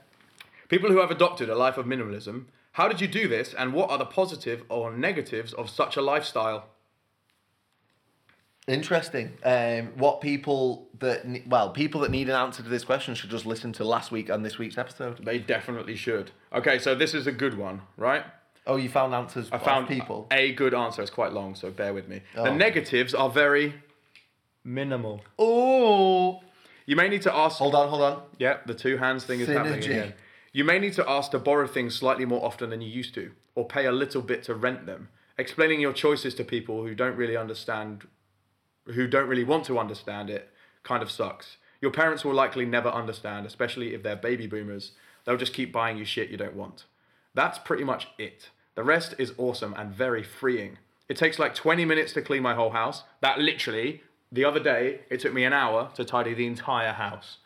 [0.68, 3.90] People who have adopted a life of minimalism, how did you do this and what
[3.90, 6.66] are the positive or negatives of such a lifestyle?
[8.68, 9.32] Interesting.
[9.44, 13.30] Um, what people that ne- well, people that need an answer to this question should
[13.30, 15.24] just listen to last week and this week's episode.
[15.24, 16.30] They definitely should.
[16.54, 18.24] Okay, so this is a good one, right?
[18.64, 19.48] Oh, you found answers.
[19.50, 20.28] I found people.
[20.30, 21.02] a good answer.
[21.02, 22.20] It's quite long, so bear with me.
[22.36, 22.54] The Oh.
[22.54, 23.74] negatives are very
[24.62, 25.22] minimal.
[25.40, 26.40] Oh,
[26.86, 27.58] You may need to ask.
[27.58, 28.22] hold on, hold on.
[28.38, 29.84] Yeah, the two hands thing is happening Synergy.
[29.90, 30.14] again.
[30.52, 33.32] You may need to ask to borrow things slightly more often than you used to,
[33.56, 35.08] or pay a little bit to rent them.
[35.36, 38.06] Explaining your choices to people who don't really understand,
[38.86, 40.50] who don't really want to understand it,
[40.82, 41.56] kind of sucks.
[41.80, 44.92] Your parents will likely never understand, especially if they're baby boomers.
[45.24, 46.84] They'll just keep buying you shit you don't want.
[47.34, 48.50] That's pretty much it.
[48.74, 50.78] The rest is awesome and very freeing.
[51.08, 53.02] It takes like 20 minutes to clean my whole house.
[53.20, 57.38] That literally, the other day, it took me an hour to tidy the entire house.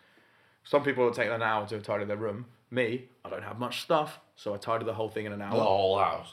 [0.65, 2.47] Some people will take an hour to tidy their room.
[2.71, 5.57] Me, I don't have much stuff, so I tidy the whole thing in an hour.
[5.57, 6.33] The whole house.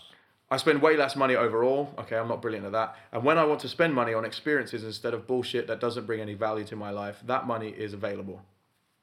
[0.53, 1.95] I spend way less money overall.
[1.97, 2.95] Okay, I'm not brilliant at that.
[3.11, 6.21] And when I want to spend money on experiences instead of bullshit that doesn't bring
[6.21, 8.39] any value to my life, that money is available.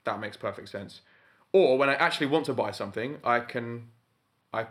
[0.05, 1.01] That makes perfect sense.
[1.53, 3.88] Or when I actually want to buy something, I can,
[4.53, 4.66] I.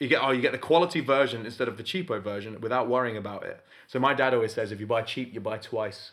[0.00, 3.16] You get oh you get the quality version instead of the cheapo version without worrying
[3.16, 3.64] about it.
[3.86, 6.10] So my dad always says if you buy cheap, you buy twice.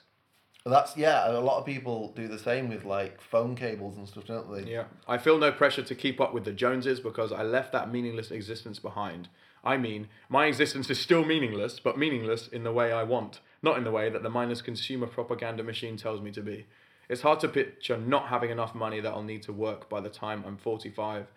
[0.66, 1.32] That's yeah.
[1.32, 4.70] A lot of people do the same with like phone cables and stuff, don't they?
[4.70, 4.86] Yeah.
[5.08, 8.32] I feel no pressure to keep up with the Joneses because I left that meaningless
[8.32, 9.30] existence behind.
[9.64, 13.78] I mean, my existence is still meaningless, but meaningless in the way I want, not
[13.78, 16.66] in the way that the mindless consumer propaganda machine tells me to be.
[17.10, 20.10] It's hard to picture not having enough money that I'll need to work by the
[20.10, 21.28] time I'm 45.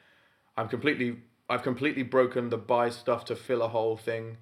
[0.57, 1.17] I'm completely
[1.49, 4.39] I've completely broken the buy stuff to fill a hole thing,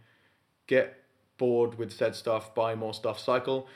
[0.66, 1.02] get
[1.38, 3.66] bored with said stuff, buy more stuff cycle.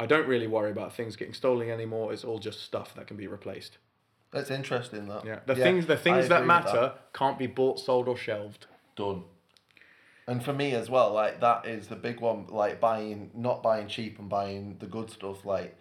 [0.00, 2.12] I don't really worry about things getting stolen anymore.
[2.12, 3.76] It's all just stuff that can be replaced.
[4.32, 5.06] That's interesting.
[5.08, 5.26] That.
[5.26, 8.66] Yeah, the things the things that agree with matter can't be bought, sold, or shelved.
[8.96, 9.24] done.
[10.26, 12.46] And for me as well, like that is the big one.
[12.48, 15.44] Like buying, not buying cheap and buying the good stuff.
[15.44, 15.76] Like,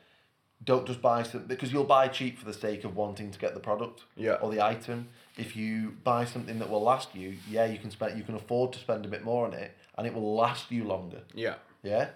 [0.63, 3.53] don't just buy something because you'll buy cheap for the sake of wanting to get
[3.53, 4.33] the product Yeah.
[4.41, 5.07] or the item.
[5.37, 8.73] If you buy something that will last you, yeah, you can spend, you can afford
[8.73, 11.21] to spend a bit more on it, and it will last you longer.
[11.33, 11.55] Yeah.
[11.83, 12.09] Yeah,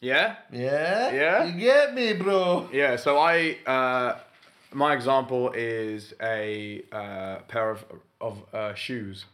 [0.00, 0.36] Yeah.
[0.50, 1.44] yeah, Yeah?
[1.44, 2.68] You get me, bro.
[2.72, 2.96] Yeah.
[2.96, 4.18] So I, uh,
[4.72, 7.84] my example is a uh, pair of
[8.20, 9.24] of uh, shoes.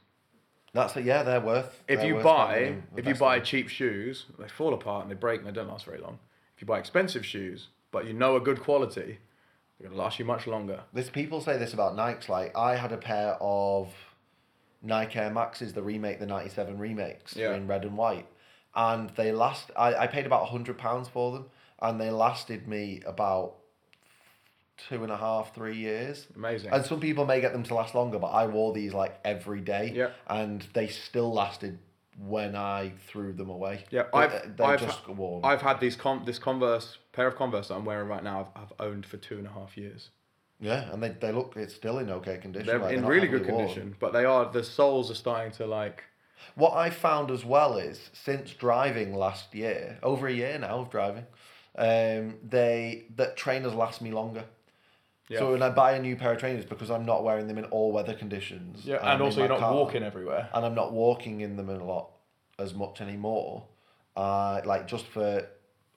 [0.73, 1.05] That's it.
[1.05, 1.83] Yeah, they're worth.
[1.89, 5.15] If they're you worth buy if you buy cheap shoes, they fall apart and they
[5.17, 6.19] break and they don't last very long.
[6.55, 9.19] If you buy expensive shoes, but you know a good quality,
[9.79, 10.81] they're gonna last you much longer.
[10.93, 12.29] This people say this about Nikes.
[12.29, 13.93] Like I had a pair of
[14.83, 17.55] Nike Air Maxes, the remake, the '97 remakes Yeah.
[17.55, 18.27] in red and white,
[18.77, 19.71] and they last.
[19.77, 21.47] I, I paid about hundred pounds for them,
[21.83, 23.55] and they lasted me about
[24.89, 26.27] two and a half, three years.
[26.37, 26.71] Amazing.
[26.73, 29.61] And some people may get them to last longer, but I wore these like every
[29.63, 30.11] day, Yeah.
[30.29, 31.79] and they still lasted
[32.19, 33.85] when I threw them away.
[33.91, 35.45] Yeah, I've they I've, just worn.
[35.45, 38.53] I've had these con- this Converse pair of Converse that I'm wearing right now.
[38.55, 40.11] I've, I've owned for two and a half years.
[40.61, 42.67] yeah, and they, they look it's still in okay condition.
[42.67, 43.69] They're like, in not really good heavily worn.
[43.69, 46.05] condition, but they are the soles are starting to like.
[46.55, 50.91] What I found as well is since driving last year, over a year now of
[50.91, 51.27] driving,
[51.77, 54.45] um, they that trainers last me longer.
[55.29, 55.41] Yeah.
[55.41, 57.65] So when I buy a new pair of trainers, because I'm not wearing them in
[57.67, 58.85] all weather conditions.
[58.87, 60.49] Yeah, I'm and also you're not car, walking everywhere.
[60.55, 62.11] and I'm not walking in them in a lot
[62.59, 63.65] as much anymore.
[64.17, 65.47] Uh, like just for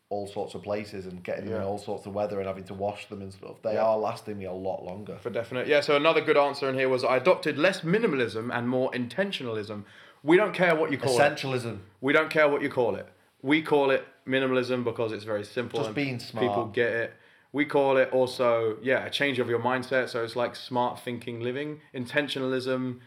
[0.09, 2.73] all sorts of places and getting them in all sorts of weather and having to
[2.73, 3.61] wash them and stuff.
[3.61, 3.83] They Yeah.
[3.85, 5.17] are lasting me a lot longer.
[5.19, 5.67] For definite.
[5.67, 9.83] Yeah, so another good answer in here was I adopted less minimalism and more intentionalism.
[10.23, 11.21] We don't care what you call it.
[11.21, 11.79] Essentialism.
[12.01, 13.07] We don't care what you call it.
[13.41, 17.13] We call it minimalism because it's very simple Just and being people get it.
[17.51, 20.09] We call it also, yeah, a change of your mindset.
[20.09, 22.99] So it's like smart thinking living, intentionalism,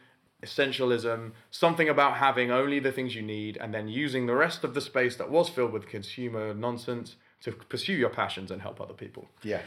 [0.44, 4.74] essentialism, something about having only the things you need and then using the rest of
[4.74, 8.94] the space that was filled with consumer nonsense to pursue your passions and help other
[8.94, 9.28] people.
[9.42, 9.62] Yes.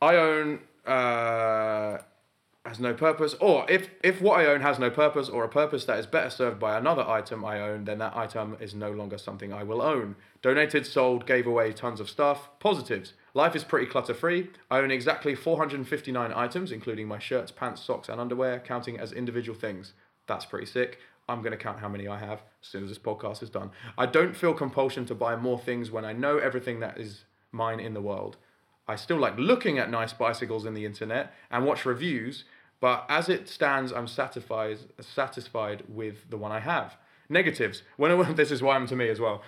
[0.00, 1.98] I own uh,
[2.68, 5.84] has no purpose, or if if what I own has no purpose or a purpose
[5.86, 9.18] that is better served by another item I own, then that item is no longer
[9.18, 10.16] something I will own.
[10.42, 12.48] Donated, sold, gave away tons of stuff.
[12.60, 13.14] Positives.
[13.34, 14.50] Life is pretty clutter free.
[14.70, 19.58] I own exactly 459 items, including my shirts, pants, socks, and underwear, counting as individual
[19.58, 19.94] things.
[20.26, 20.98] That's pretty sick.
[21.28, 23.70] I'm going to count how many I have as soon as this podcast is done.
[23.96, 27.80] I don't feel compulsion to buy more things when I know everything that is mine
[27.80, 28.36] in the world.
[28.88, 32.44] I still like looking at nice bicycles in the internet and watch reviews,
[32.80, 36.96] but as it stands, I'm satisfied satisfied with the one I have.
[37.28, 37.82] Negatives.
[37.96, 39.42] When I, this is why I'm to me as well.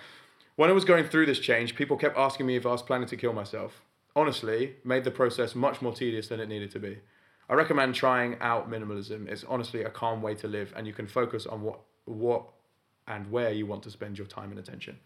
[0.55, 3.07] When I was going through this change, people kept asking me if I was planning
[3.07, 3.81] to kill myself.
[4.15, 6.99] Honestly, made the process much more tedious than it needed to be.
[7.49, 9.27] I recommend trying out minimalism.
[9.27, 12.43] It's honestly a calm way to live, and you can focus on what what
[13.07, 14.97] and where you want to spend your time and attention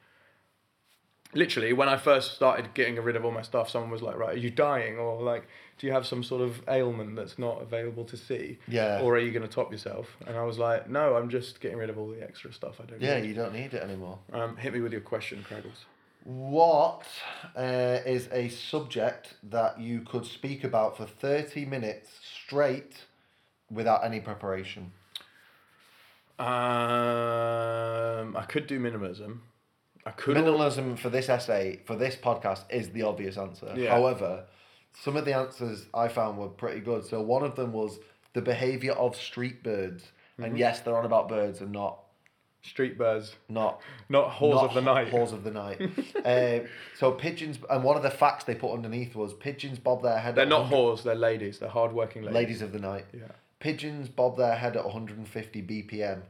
[1.36, 4.36] literally when I first started getting rid of all my stuff, someone was like, "Right,
[4.36, 5.48] are you dying, or like,
[5.78, 8.60] do you have some sort of ailment that's not available to see?
[8.68, 9.02] Yeah.
[9.02, 11.78] Or are you going to top yourself?" And I was like, "No, I'm just getting
[11.78, 14.20] rid of all the extra stuff I don't Yeah, need." you don't need it anymore.
[14.32, 15.86] Um, hit me with your question, Craggles.
[16.24, 17.04] What
[17.56, 22.10] uh, is a subject that you could speak about for 30 minutes
[22.46, 23.04] straight
[23.70, 24.92] without any preparation?
[26.96, 29.40] Um, I could do minimalism.
[30.06, 30.38] I could.
[30.38, 33.74] al- Minimalism for this essay, for this podcast, is the obvious answer.
[33.76, 33.92] Yeah.
[33.92, 34.46] However,
[35.02, 37.06] some of the answers I found were pretty good.
[37.06, 38.00] So one of them was
[38.34, 40.04] the behavior of street birds.
[40.04, 40.44] Mm-hmm.
[40.44, 42.00] And yes, they're on about birds and not
[42.66, 43.80] Street birds, not
[44.10, 45.12] not whores not of the night.
[45.12, 45.80] Whores of the night.
[46.26, 46.68] uh,
[46.98, 50.36] so pigeons, and one of the facts they put underneath was pigeons bob their head.
[50.36, 51.04] They're not 100 whores.
[51.04, 51.60] They're ladies.
[51.60, 52.36] They're hardworking ladies.
[52.36, 53.06] ladies of the night.
[53.14, 53.28] Yeah.
[53.60, 56.24] Pigeons bob their head at 150 BPM.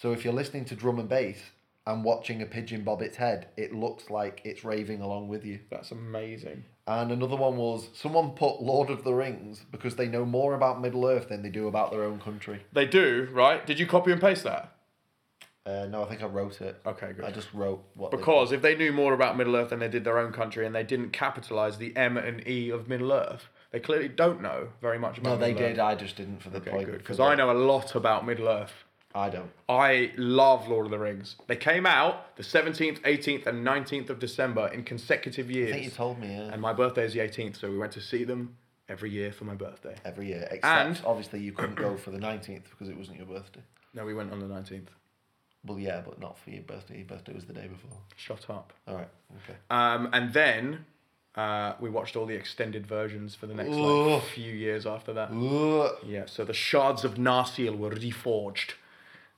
[0.00, 1.38] So if you're listening to drum and bass
[1.86, 5.60] and watching a pigeon bob its head, it looks like it's raving along with you.
[5.70, 6.64] That's amazing.
[6.86, 10.82] And another one was someone put Lord of the Rings because they know more about
[10.82, 12.62] Middle Earth than they do about their own country.
[12.72, 13.66] They do, right?
[13.66, 14.70] Did you copy and paste that?
[15.66, 16.78] Uh, no, I think I wrote it.
[16.84, 17.24] Okay, good.
[17.24, 18.10] I just wrote what.
[18.10, 20.66] they- Because if they knew more about Middle Earth than they did their own country
[20.66, 24.68] and they didn't capitalize the M and E of Middle Earth, they clearly don't know
[24.82, 25.40] very much about Middle Earth.
[25.40, 25.78] no, they Middle did.
[25.78, 26.84] I just didn't for the Okay, point.
[26.86, 26.98] good.
[26.98, 28.83] Because I know a lot about Middle Earth.
[29.14, 29.50] I don't.
[29.68, 31.36] I love Lord of the Rings.
[31.46, 35.74] They came out the 17th, 18th, and 19th of December in consecutive I think you
[35.82, 35.94] years.
[35.96, 36.28] told me.
[36.28, 36.50] Yeah.
[36.52, 38.56] And my birthday is the 18th, so we went to see them
[38.88, 39.94] every year for my birthday.
[40.04, 43.26] Every year, except And- obviously you couldn't go for the nineteenth because it wasn't your
[43.26, 43.60] birthday.
[43.94, 44.88] No, we went on the 19th.
[45.64, 46.98] Well, yeah, but not for your birthday.
[46.98, 47.96] Your birthday was the day before.
[48.16, 48.72] Shut up.
[48.88, 49.08] All right.
[49.44, 49.56] Okay.
[49.70, 50.84] Um, and then
[51.36, 55.32] uh, we watched all the extended versions for the next like, few years after that.
[56.04, 58.72] Yeah, so the shards of Narsil were reforged.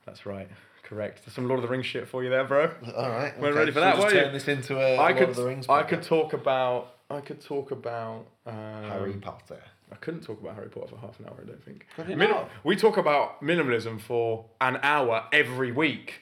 [0.07, 0.49] That's right.
[0.83, 1.19] Correct.
[1.25, 2.71] There's some Lord of the Rings shit for you there, bro.
[2.95, 3.37] All right.
[3.39, 3.57] We're okay.
[3.59, 4.23] ready for that, just were you?
[4.23, 5.65] turn this into a I Lord could of the Rings.
[5.69, 9.61] I could talk about I could talk about um, Harry Potter.
[9.91, 11.87] I couldn't talk about Harry Potter for half an hour, I don't think.
[11.97, 12.49] Not?
[12.63, 16.21] we talk about minimalism for an hour every week.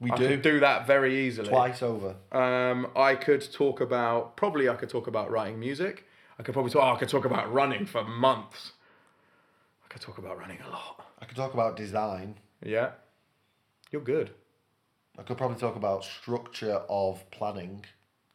[0.00, 1.48] We I do do that very easily.
[1.48, 2.16] twice over.
[2.32, 6.04] Um, I could talk about probably I could talk about writing music.
[6.38, 6.82] I could probably talk.
[6.82, 8.72] Oh, I could talk about running for months.
[9.84, 11.06] I could talk about running a lot.
[11.20, 12.36] I could talk about design.
[12.62, 12.90] Yeah,
[13.90, 14.30] you're good.
[15.18, 17.84] I could probably talk about structure of planning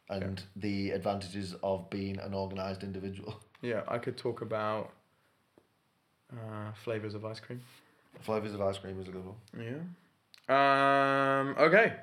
[0.10, 3.39] and the advantages of being an organized individual.
[3.62, 4.91] Yeah, I could talk about
[6.34, 7.62] uh, flavors of ice cream.
[8.20, 9.36] Flavors of ice cream is a good one.
[10.49, 11.39] Yeah.
[11.39, 11.56] Um.
[11.58, 11.93] Okay.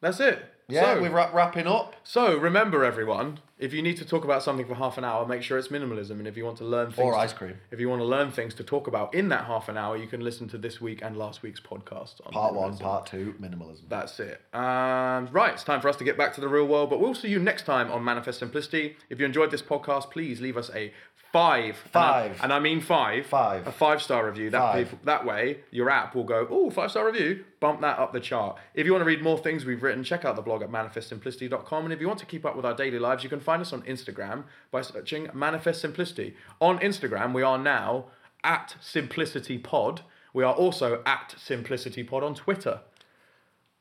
[0.00, 0.42] That's it.
[0.68, 1.96] Yeah, So- we're wrap- wrapping up.
[2.02, 5.42] So remember, everyone, if you need to talk about something for half an hour, make
[5.42, 6.12] sure it's minimalism.
[6.12, 7.54] And if you want to learn things, Or ice cream.
[7.70, 10.06] if you want to learn things to talk about in that half an hour, you
[10.06, 12.20] can listen to this week and last week's podcast.
[12.26, 13.88] On Part one, part two, minimalism.
[13.88, 14.42] That's it.
[14.52, 17.14] Um, right, it's time for us to get back to the real world, but we'll
[17.14, 18.96] see you next time on Manifest Simplicity.
[19.08, 20.92] If you enjoyed this podcast, please leave us a
[21.32, 21.76] five.
[21.92, 22.40] and I- Five.
[22.42, 23.26] And I, mean five.
[23.26, 23.66] Five.
[23.66, 24.48] A five star review.
[24.50, 24.86] That, Five.
[24.90, 28.20] people, that way, your app will go, oh, five star review, bump that up the
[28.20, 28.56] chart.
[28.74, 31.84] If you want to read more things we've written, check out the blog at manifestsimplicity.com.
[31.84, 33.72] And if you want to keep up with our daily lives, you can find us
[33.72, 36.34] on Instagram by searching Manifest Simplicity.
[36.60, 38.06] On Instagram, we are now
[38.44, 40.02] at Simplicity Pod.
[40.34, 42.80] We are also at Simplicity Pod on Twitter.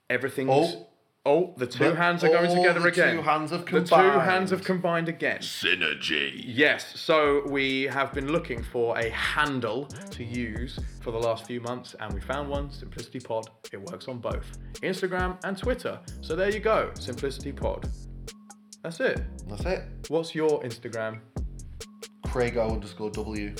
[0.09, 0.49] Everything's.
[0.51, 0.87] Oh,
[1.27, 1.55] Oh.
[1.57, 3.15] the two The- hands are going together the again.
[3.15, 3.87] two hands have combined.
[3.87, 5.39] The two hands have combined again.
[5.39, 6.31] Synergy.
[6.45, 11.61] Yes, so we have been looking for a handle to use for the last few
[11.61, 13.47] months, and we found one Simplicity Pod.
[13.71, 14.45] It works on both
[14.83, 15.99] Instagram and Twitter.
[16.21, 17.89] So there you go, Simplicity Pod.
[18.85, 19.19] That's it.
[19.47, 19.83] That's it.
[20.09, 21.17] What's your Instagram?
[22.27, 23.55] Craigo underscore W.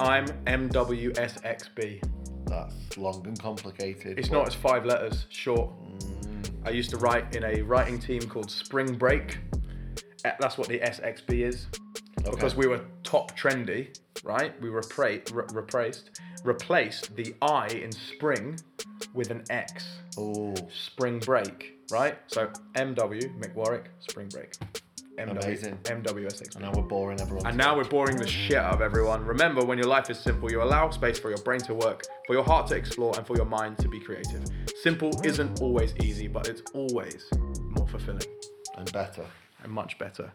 [0.00, 2.02] I'm MWSXB.
[2.46, 4.18] That's long and complicated.
[4.18, 5.70] It's but not, it's five letters, short.
[6.64, 9.38] I used to write in a writing team called Spring Break.
[10.24, 11.68] Eh, That's what the SXB is.
[12.28, 14.60] because we were top trendy, right?
[14.60, 18.58] We repra- re- replaced replaced the I in spring
[19.14, 19.86] with an X.
[20.18, 22.18] Oh, Spring break, right?
[22.26, 24.54] So MW Mick Warwick, spring break.
[25.18, 25.78] MW, Amazing.
[25.84, 26.56] MWSX.
[26.56, 27.46] and now we're boring everyone.
[27.46, 29.24] And now we're boring the shit out of everyone.
[29.24, 32.34] Remember, when your life is simple, you allow space for your brain to work, for
[32.34, 34.44] your heart to explore, and for your mind to be creative.
[34.82, 37.24] Simple isn't always easy, but it's always
[37.58, 38.20] more fulfilling
[38.76, 39.24] and better.
[39.62, 40.30] and much better.